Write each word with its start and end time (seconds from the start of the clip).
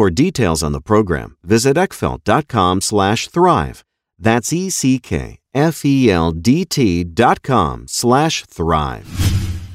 For 0.00 0.08
details 0.08 0.62
on 0.62 0.72
the 0.72 0.80
program, 0.80 1.36
visit 1.42 1.76
eckfeldt.com 1.76 2.80
slash 2.80 3.28
thrive. 3.28 3.84
That's 4.18 4.50
E-C-K-F-E-L-D-T 4.50 5.04
dot 7.04 7.42
com 7.42 7.86
slash 7.86 8.46
thrive. 8.46 9.06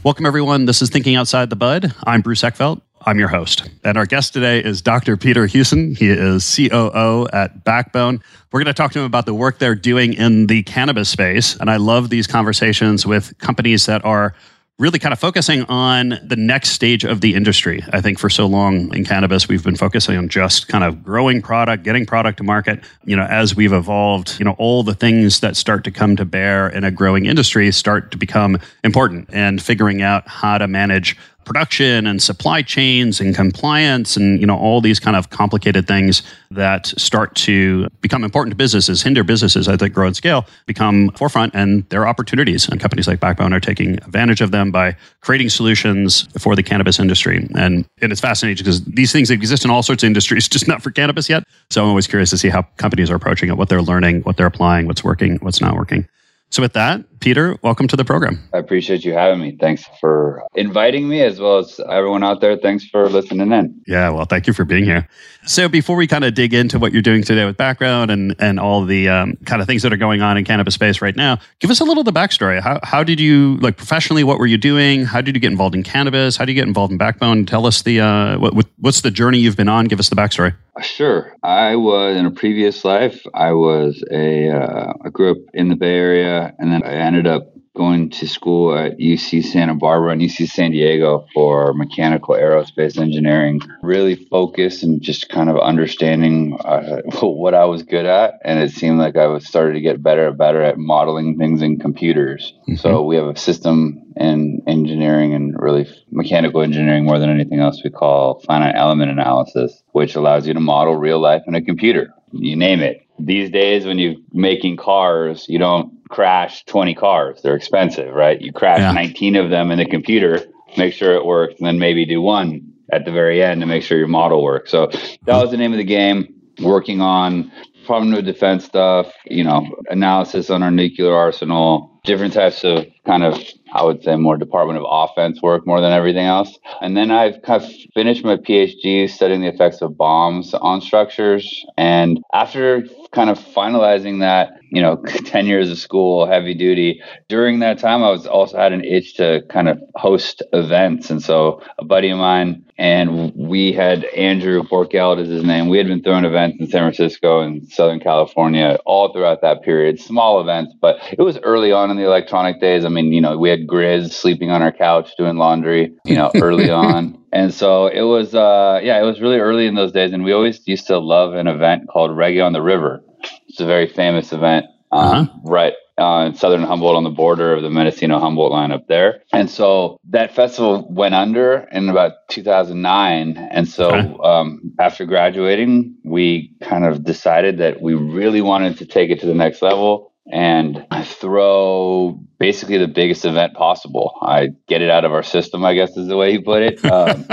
Welcome, 0.04 0.26
everyone. 0.26 0.66
This 0.66 0.82
is 0.82 0.90
Thinking 0.90 1.16
Outside 1.16 1.52
the 1.52 1.56
Bud. 1.56 1.94
I'm 2.06 2.22
Bruce 2.22 2.42
Eckfeldt. 2.42 2.82
I'm 3.06 3.20
your 3.20 3.28
host. 3.28 3.70
And 3.84 4.00
our 4.00 4.08
guest 4.08 4.34
today 4.34 4.64
is 4.64 4.82
Dr. 4.82 5.16
Peter 5.16 5.46
Huson. 5.46 5.96
He 5.96 6.10
is 6.10 6.56
COO 6.56 7.28
at 7.32 7.64
Backbone. 7.64 8.20
We're 8.52 8.64
going 8.64 8.66
to 8.66 8.74
talk 8.74 8.94
to 8.94 9.00
him 9.02 9.06
about 9.06 9.28
the 9.28 9.36
work 9.36 9.60
they're 9.60 9.76
doing 9.76 10.14
in 10.14 10.48
the 10.48 10.64
cannabis 10.64 11.08
space. 11.08 11.56
And 11.58 11.70
I 11.70 11.78
love 11.78 12.10
these 12.10 12.26
conversations 12.26 13.06
with 13.06 13.38
companies 13.38 13.86
that 13.86 14.04
are 14.04 14.34
really 14.78 15.00
kind 15.00 15.14
of 15.14 15.20
focusing 15.20 15.64
on 15.64 16.20
the 16.22 16.36
next 16.36 16.72
stage 16.72 17.06
of 17.06 17.22
the 17.22 17.34
industry. 17.34 17.82
I 17.94 18.02
think 18.02 18.20
for 18.20 18.30
so 18.30 18.46
long 18.46 18.94
in 18.94 19.06
cannabis, 19.06 19.48
we've 19.48 19.64
been 19.64 19.78
focusing 19.78 20.18
on 20.18 20.28
just 20.28 20.68
kind 20.68 20.84
of 20.84 21.02
growing 21.02 21.42
product, 21.42 21.84
getting 21.84 22.06
product 22.06 22.40
to 22.40 22.44
market. 22.44 22.84
You 23.06 23.16
know, 23.16 23.24
as 23.24 23.56
we've 23.56 23.72
evolved, 23.72 24.38
you 24.38 24.44
know, 24.44 24.56
all 24.58 24.84
the 24.84 24.94
things 24.94 25.40
that 25.40 25.56
start 25.56 25.86
to 25.86 25.92
come 25.92 26.18
to 26.18 26.26
bear 26.26 26.68
in 26.68 26.84
a 26.84 26.92
growing 26.92 27.26
industry 27.26 27.72
start 27.72 28.12
to 28.12 28.18
become 28.18 28.60
important 28.84 29.30
and 29.32 29.62
figuring 29.62 30.02
out 30.02 30.28
how 30.28 30.58
to 30.58 30.68
manage 30.68 31.18
production 31.46 32.08
and 32.08 32.22
supply 32.22 32.62
chains 32.62 33.20
and 33.20 33.36
compliance 33.36 34.18
and 34.18 34.40
you 34.42 34.48
know 34.48 34.58
all 34.58 34.82
these 34.82 35.00
kind 35.00 35.16
of 35.16 35.30
complicated 35.30 35.88
things 35.88 36.24
that 36.52 36.88
start 36.88 37.36
to 37.36 37.88
become 38.02 38.24
important 38.24 38.52
to 38.52 38.56
businesses 38.56 39.02
hinder 39.02 39.24
businesses 39.24 39.68
as 39.68 39.78
they 39.78 39.90
grow 39.90 40.08
and 40.08 40.16
scale 40.16 40.46
become 40.66 41.10
forefront 41.12 41.54
and 41.56 41.88
there 41.90 42.02
are 42.02 42.08
opportunities. 42.08 42.68
And 42.68 42.80
companies 42.80 43.08
like 43.08 43.20
backbone 43.20 43.54
are 43.54 43.60
taking 43.60 43.96
advantage 43.98 44.42
of 44.42 44.52
them 44.52 44.72
by 44.72 44.96
creating 45.22 45.50
solutions 45.50 46.28
for 46.38 46.56
the 46.56 46.64
cannabis 46.64 47.00
industry. 47.00 47.48
And, 47.56 47.86
and 48.02 48.12
it's 48.12 48.22
fascinating 48.22 48.64
because 48.64 48.84
these 48.84 49.12
things 49.12 49.32
exist 49.32 49.66
in 49.66 49.72
all 49.72 49.84
sorts 49.84 50.04
of 50.04 50.08
industries 50.08 50.48
just 50.56 50.68
not 50.68 50.82
for 50.82 50.92
cannabis 50.92 51.30
yet. 51.30 51.44
So 51.70 51.84
i'm 51.84 51.90
always 51.90 52.08
curious 52.08 52.30
to 52.30 52.38
see 52.38 52.50
how 52.50 52.64
companies 52.78 53.10
are 53.10 53.16
approaching 53.16 53.50
it 53.50 53.58
what 53.58 53.70
they're 53.70 53.82
learning 53.82 54.22
what 54.22 54.38
they're 54.38 54.48
applying 54.48 54.88
what's 54.88 55.04
working 55.04 55.38
what's 55.38 55.62
not 55.62 55.76
working 55.76 56.08
so, 56.56 56.62
with 56.62 56.72
that, 56.72 57.20
Peter, 57.20 57.58
welcome 57.64 57.86
to 57.90 57.98
the 57.98 58.06
program. 58.06 58.40
I 58.54 58.60
appreciate 58.60 59.04
you 59.04 59.12
having 59.12 59.42
me. 59.42 59.58
Thanks 59.60 59.84
for 60.00 60.42
inviting 60.54 61.10
me, 61.10 61.22
as 61.22 61.38
well 61.38 61.58
as 61.58 61.82
everyone 61.90 62.24
out 62.24 62.40
there. 62.40 62.56
Thanks 62.56 62.88
for 62.88 63.10
listening 63.10 63.52
in. 63.52 63.82
Yeah, 63.86 64.10
well, 64.12 64.24
thank 64.24 64.48
you 64.48 64.54
for 64.54 64.64
being 64.64 64.86
here. 64.86 65.06
So, 65.46 65.68
before 65.68 65.98
we 65.98 66.08
kind 66.08 66.24
of 66.24 66.34
dig 66.34 66.54
into 66.54 66.80
what 66.80 66.94
you're 66.94 67.02
doing 67.02 67.24
today 67.24 67.44
with 67.44 67.58
background 67.58 68.10
and 68.10 68.38
and 68.40 68.58
all 68.58 68.86
the 68.86 69.10
um, 69.10 69.36
kind 69.44 69.62
of 69.62 69.68
things 69.68 69.84
that 69.84 69.92
are 69.92 69.98
going 69.98 70.22
on 70.22 70.38
in 70.38 70.46
cannabis 70.46 70.76
space 70.76 71.02
right 71.02 71.18
now, 71.18 71.40
give 71.60 71.70
us 71.70 71.82
a 71.82 71.84
little 71.84 72.00
of 72.00 72.06
the 72.06 72.18
backstory. 72.18 72.62
How 72.62 72.80
how 72.84 73.04
did 73.04 73.20
you 73.20 73.58
like 73.58 73.76
professionally? 73.76 74.24
What 74.24 74.40
were 74.40 74.48
you 74.48 74.58
doing? 74.58 75.04
How 75.04 75.20
did 75.20 75.36
you 75.36 75.42
get 75.42 75.52
involved 75.52 75.76
in 75.76 75.84
cannabis? 75.84 76.38
How 76.38 76.46
did 76.46 76.54
you 76.54 76.62
get 76.62 76.70
involved 76.70 76.94
in 76.94 76.98
Backbone? 76.98 77.46
Tell 77.46 77.66
us 77.66 77.82
the 77.82 78.00
uh, 78.00 78.40
what, 78.40 78.66
what's 78.80 79.02
the 79.02 79.12
journey 79.12 79.40
you've 79.40 79.58
been 79.58 79.68
on. 79.68 79.88
Give 79.88 80.00
us 80.00 80.08
the 80.08 80.16
backstory. 80.16 80.56
Sure. 80.82 81.34
I 81.42 81.76
was 81.78 82.18
in 82.18 82.26
a 82.26 82.32
previous 82.32 82.84
life. 82.84 83.26
I 83.34 83.54
was 83.54 84.04
a 84.12 84.50
uh, 84.50 84.94
I 85.06 85.10
grew 85.10 85.32
up 85.32 85.38
in 85.54 85.70
the 85.70 85.76
Bay 85.78 85.96
Area, 85.96 86.54
and 86.60 86.72
then 86.72 86.84
I 86.84 86.96
ended 86.96 87.28
up 87.28 87.55
going 87.76 88.10
to 88.10 88.28
school 88.28 88.76
at 88.76 88.98
UC 88.98 89.44
Santa 89.44 89.76
Barbara 89.76 90.14
and 90.14 90.22
UC 90.22 90.50
San 90.50 90.72
Diego 90.72 91.28
for 91.34 91.74
mechanical 91.74 92.36
aerospace 92.36 92.98
engineering. 92.98 93.62
Really 93.84 94.16
focused 94.16 94.84
and 94.84 95.02
just 95.02 95.30
kind 95.30 95.50
of 95.50 95.60
understanding 95.60 96.58
uh, 96.64 97.02
what 97.22 97.54
I 97.54 97.66
was 97.66 97.84
good 97.84 98.06
at, 98.06 98.40
and 98.44 98.60
it 98.60 98.72
seemed 98.72 99.00
like 99.00 99.16
I 99.16 99.28
was 99.28 99.46
started 99.46 99.74
to 99.74 99.82
get 99.82 100.02
better 100.02 100.28
and 100.28 100.38
better 100.38 100.62
at 100.62 100.78
modeling 100.78 101.38
things 101.38 101.62
in 101.62 101.80
computers. 101.80 102.54
Mm-hmm. 102.62 102.76
So 102.76 103.04
we 103.04 103.16
have 103.18 103.28
a 103.28 103.38
system 103.38 104.02
in 104.16 104.62
engineering 104.68 105.34
and 105.34 105.56
really 105.60 105.88
mechanical 106.12 106.62
engineering 106.62 107.06
more 107.06 107.20
than 107.20 107.30
anything 107.30 107.60
else 107.60 107.82
we 107.84 107.90
call 107.90 108.40
finite 108.42 108.76
element 108.76 109.12
analysis, 109.12 109.84
which 109.92 110.16
allows 110.16 110.48
you 110.48 110.54
to 110.54 110.60
model 110.60 110.96
real 110.96 111.20
life 111.20 111.44
in 111.48 111.56
a 111.56 111.62
computer. 111.62 112.14
You 112.32 112.56
name 112.56 112.82
it. 112.82 113.02
These 113.18 113.50
days, 113.50 113.86
when 113.86 113.98
you're 113.98 114.16
making 114.34 114.78
cars, 114.78 115.46
you 115.48 115.58
don't 115.58 115.95
crash 116.10 116.64
20 116.66 116.96
cars. 116.96 117.42
They're 117.42 117.56
expensive, 117.56 118.14
right? 118.14 118.40
You 118.40 118.52
crash 118.52 118.80
yeah. 118.80 118.92
19 118.92 119.36
of 119.36 119.50
them 119.50 119.72
in 119.72 119.78
the 119.78 119.86
computer, 119.86 120.42
make 120.78 120.94
sure 120.94 121.14
it 121.14 121.26
works, 121.26 121.56
and 121.58 121.68
then 121.68 121.80
maybe 121.80 122.06
do 122.06 122.22
one 122.22 122.74
at 122.92 123.06
the 123.06 123.12
very 123.12 123.42
end 123.42 123.62
to 123.62 123.68
make 123.68 123.84
sure 123.84 123.98
your 123.98 124.08
model 124.08 124.44
works. 124.44 124.72
So 124.72 124.88
that 125.26 125.42
was 125.42 125.52
the 125.52 125.58
name 125.58 125.74
of 125.74 125.78
the 125.78 125.84
game. 125.84 126.32
Working 126.62 127.02
on 127.02 127.52
problem 127.86 128.14
of 128.14 128.26
Defense 128.26 128.66
stuff, 128.66 129.12
you 129.26 129.44
know, 129.44 129.68
analysis 129.90 130.50
on 130.50 130.64
our 130.64 130.72
nuclear 130.72 131.14
arsenal, 131.14 132.00
different 132.04 132.34
types 132.34 132.64
of 132.64 132.86
kind 133.06 133.24
of, 133.24 133.40
I 133.74 133.84
would 133.84 134.04
say, 134.04 134.16
more 134.16 134.38
Department 134.38 134.80
of 134.80 134.86
Offense 134.88 135.42
work 135.42 135.66
more 135.66 135.82
than 135.82 135.92
everything 135.92 136.26
else. 136.26 136.58
And 136.82 136.98
then 136.98 137.12
I've 137.12 137.42
kind 137.44 137.64
of 137.64 137.70
finished 137.94 138.24
my 138.24 138.38
PhD 138.38 139.10
studying 139.10 139.42
the 139.42 139.48
effects 139.48 139.82
of 139.82 139.98
bombs 139.98 140.54
on 140.54 140.82
structures. 140.82 141.66
And 141.78 142.20
after 142.34 142.84
kind 143.16 143.30
of 143.30 143.40
finalizing 143.40 144.20
that, 144.20 144.54
you 144.70 144.82
know, 144.82 144.98
10 145.26 145.48
years 145.48 145.72
of 145.72 145.80
school, 145.80 146.28
heavy 146.28 146.54
duty, 146.54 147.02
during 147.30 147.60
that 147.60 147.80
time, 147.80 148.04
I 148.04 148.12
was 148.12 148.28
also 148.28 148.58
had 148.58 148.74
an 148.74 148.84
itch 148.84 149.16
to 149.16 149.42
kind 149.50 149.70
of 149.70 149.82
host 149.96 150.44
events. 150.54 151.10
And 151.10 151.24
so 151.24 151.62
a 151.80 151.86
buddy 151.86 152.10
of 152.10 152.20
mine 152.20 152.66
and 152.78 153.34
we 153.36 153.72
had 153.72 154.04
Andrew 154.06 154.62
Borkeld 154.64 155.20
is 155.20 155.30
his 155.30 155.44
name. 155.44 155.70
We 155.70 155.78
had 155.78 155.88
been 155.88 156.04
throwing 156.04 156.26
events 156.26 156.58
in 156.60 156.68
San 156.68 156.82
Francisco 156.82 157.40
and 157.40 157.66
Southern 157.70 158.02
California 158.02 158.78
all 158.86 159.14
throughout 159.14 159.42
that 159.42 159.64
period, 159.64 160.00
small 160.00 160.42
events, 160.42 160.74
but 160.82 160.98
it 161.18 161.22
was 161.22 161.40
early 161.44 161.72
on 161.72 161.90
in 161.90 161.96
the 161.96 162.04
electronic 162.04 162.60
days. 162.60 162.84
I 162.84 162.90
mean, 162.90 163.14
you 163.14 163.22
know, 163.22 163.38
we 163.38 163.50
had 163.50 163.66
GRiZ 163.66 164.12
sleeping 164.12 164.52
on 164.52 164.62
our 164.62 164.74
couch 164.74 165.12
doing 165.18 165.38
laundry, 165.38 165.94
you 166.04 166.16
know, 166.16 166.32
early 166.36 166.70
on. 166.70 167.18
And 167.32 167.54
so 167.54 167.88
it 167.88 168.02
was, 168.02 168.34
uh, 168.34 168.80
yeah, 168.84 169.02
it 169.02 169.06
was 169.06 169.22
really 169.22 169.40
early 169.40 169.68
in 169.68 169.76
those 169.76 169.92
days. 169.92 170.14
And 170.14 170.24
we 170.24 170.32
always 170.32 170.66
used 170.68 170.88
to 170.88 171.00
love 171.00 171.34
an 171.34 171.48
event 171.48 171.88
called 171.90 172.12
Reggae 172.12 172.46
on 172.46 172.54
the 172.54 172.62
River. 172.62 173.04
It's 173.48 173.60
a 173.60 173.66
very 173.66 173.88
famous 173.88 174.32
event, 174.32 174.66
um, 174.92 175.02
uh-huh. 175.02 175.40
right 175.44 175.74
uh, 175.98 176.26
in 176.28 176.36
southern 176.36 176.64
Humboldt 176.64 176.96
on 176.96 177.04
the 177.04 177.10
border 177.10 177.54
of 177.54 177.64
the 177.64 177.70
Mendocino 177.70 178.20
Humboldt 178.20 178.52
line 178.52 178.72
up 178.72 178.88
there. 178.88 179.22
And 179.32 179.50
so 179.50 180.00
that 180.10 180.36
festival 180.36 180.86
went 180.90 181.16
under 181.16 181.68
in 181.72 181.90
about 181.90 182.14
2009. 182.30 183.38
And 183.38 183.68
so 183.68 183.94
okay. 183.94 184.16
um, 184.24 184.74
after 184.80 185.06
graduating, 185.06 185.96
we 186.04 186.54
kind 186.62 186.86
of 186.86 187.04
decided 187.04 187.60
that 187.60 187.82
we 187.82 187.94
really 187.94 188.42
wanted 188.42 188.78
to 188.80 188.86
take 188.86 189.10
it 189.10 189.22
to 189.22 189.26
the 189.26 189.34
next 189.34 189.62
level 189.62 190.14
and 190.32 190.86
I 190.92 191.04
throw 191.04 192.20
basically 192.40 192.78
the 192.78 192.88
biggest 192.88 193.26
event 193.26 193.54
possible. 193.54 194.18
I 194.22 194.50
get 194.68 194.82
it 194.82 194.90
out 194.90 195.06
of 195.06 195.14
our 195.14 195.24
system, 195.24 195.64
I 195.64 195.76
guess 195.76 195.96
is 195.96 196.08
the 196.08 196.18
way 196.18 196.32
he 196.32 196.40
put 196.40 196.64
it. 196.64 196.80
Um, 196.96 197.28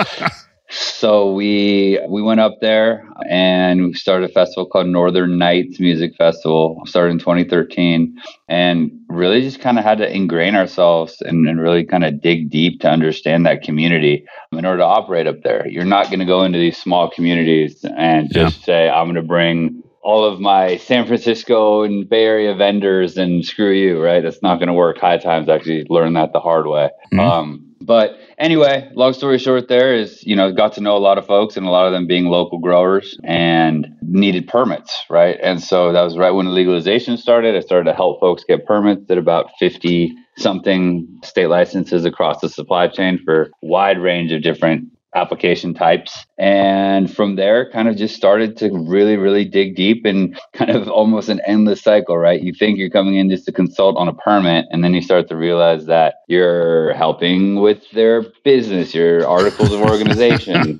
so 0.72 1.32
we 1.32 2.00
we 2.08 2.22
went 2.22 2.40
up 2.40 2.60
there 2.62 3.06
and 3.28 3.84
we 3.84 3.92
started 3.92 4.30
a 4.30 4.32
festival 4.32 4.64
called 4.66 4.86
Northern 4.86 5.36
Nights 5.36 5.78
Music 5.78 6.14
Festival. 6.16 6.80
Started 6.86 7.12
in 7.12 7.18
2013, 7.18 8.18
and 8.48 8.90
really 9.08 9.42
just 9.42 9.60
kind 9.60 9.78
of 9.78 9.84
had 9.84 9.98
to 9.98 10.10
ingrain 10.10 10.54
ourselves 10.54 11.20
and, 11.20 11.46
and 11.46 11.60
really 11.60 11.84
kind 11.84 12.04
of 12.04 12.22
dig 12.22 12.48
deep 12.50 12.80
to 12.80 12.88
understand 12.88 13.44
that 13.44 13.62
community 13.62 14.24
in 14.52 14.64
order 14.64 14.78
to 14.78 14.84
operate 14.84 15.26
up 15.26 15.42
there. 15.42 15.66
You're 15.68 15.84
not 15.84 16.06
going 16.06 16.20
to 16.20 16.24
go 16.24 16.42
into 16.42 16.58
these 16.58 16.78
small 16.78 17.10
communities 17.10 17.84
and 17.96 18.32
just 18.32 18.60
yeah. 18.60 18.64
say, 18.64 18.88
"I'm 18.88 19.06
going 19.06 19.16
to 19.16 19.22
bring." 19.22 19.82
All 20.02 20.24
of 20.24 20.40
my 20.40 20.76
San 20.78 21.06
Francisco 21.06 21.82
and 21.82 22.08
Bay 22.08 22.24
Area 22.24 22.54
vendors 22.54 23.16
and 23.16 23.44
screw 23.44 23.72
you, 23.72 24.02
right? 24.02 24.22
That's 24.22 24.42
not 24.42 24.56
going 24.56 24.68
to 24.68 24.74
work. 24.74 24.98
High 24.98 25.18
times 25.18 25.48
actually 25.48 25.86
learned 25.88 26.16
that 26.16 26.32
the 26.32 26.40
hard 26.40 26.66
way. 26.66 26.90
Mm-hmm. 27.12 27.20
Um, 27.20 27.72
but 27.80 28.18
anyway, 28.38 28.88
long 28.94 29.12
story 29.12 29.38
short, 29.38 29.68
there 29.68 29.94
is, 29.94 30.24
you 30.24 30.36
know, 30.36 30.52
got 30.52 30.72
to 30.74 30.80
know 30.80 30.96
a 30.96 30.98
lot 30.98 31.18
of 31.18 31.26
folks 31.26 31.56
and 31.56 31.66
a 31.66 31.70
lot 31.70 31.86
of 31.86 31.92
them 31.92 32.06
being 32.06 32.26
local 32.26 32.58
growers 32.58 33.18
and 33.24 33.88
needed 34.02 34.48
permits, 34.48 35.04
right? 35.10 35.38
And 35.42 35.62
so 35.62 35.92
that 35.92 36.02
was 36.02 36.16
right 36.16 36.30
when 36.30 36.46
the 36.46 36.52
legalization 36.52 37.16
started. 37.16 37.56
I 37.56 37.60
started 37.60 37.90
to 37.90 37.94
help 37.94 38.20
folks 38.20 38.44
get 38.44 38.66
permits, 38.66 39.06
did 39.06 39.18
about 39.18 39.50
50 39.58 40.14
something 40.38 41.20
state 41.24 41.48
licenses 41.48 42.04
across 42.04 42.40
the 42.40 42.48
supply 42.48 42.88
chain 42.88 43.20
for 43.24 43.50
wide 43.62 43.98
range 43.98 44.32
of 44.32 44.42
different 44.42 44.91
application 45.14 45.74
types. 45.74 46.26
And 46.38 47.14
from 47.14 47.36
there, 47.36 47.70
kind 47.70 47.88
of 47.88 47.96
just 47.96 48.16
started 48.16 48.56
to 48.58 48.70
really, 48.72 49.16
really 49.16 49.44
dig 49.44 49.76
deep 49.76 50.04
and 50.04 50.38
kind 50.54 50.70
of 50.70 50.88
almost 50.88 51.28
an 51.28 51.40
endless 51.46 51.82
cycle, 51.82 52.16
right? 52.16 52.42
You 52.42 52.52
think 52.52 52.78
you're 52.78 52.90
coming 52.90 53.16
in 53.16 53.30
just 53.30 53.44
to 53.46 53.52
consult 53.52 53.96
on 53.96 54.08
a 54.08 54.14
permit, 54.14 54.66
and 54.70 54.82
then 54.82 54.94
you 54.94 55.02
start 55.02 55.28
to 55.28 55.36
realize 55.36 55.86
that 55.86 56.16
you're 56.28 56.94
helping 56.94 57.56
with 57.56 57.88
their 57.90 58.22
business, 58.44 58.94
your 58.94 59.26
articles 59.26 59.72
of 59.72 59.80
organization, 59.90 60.78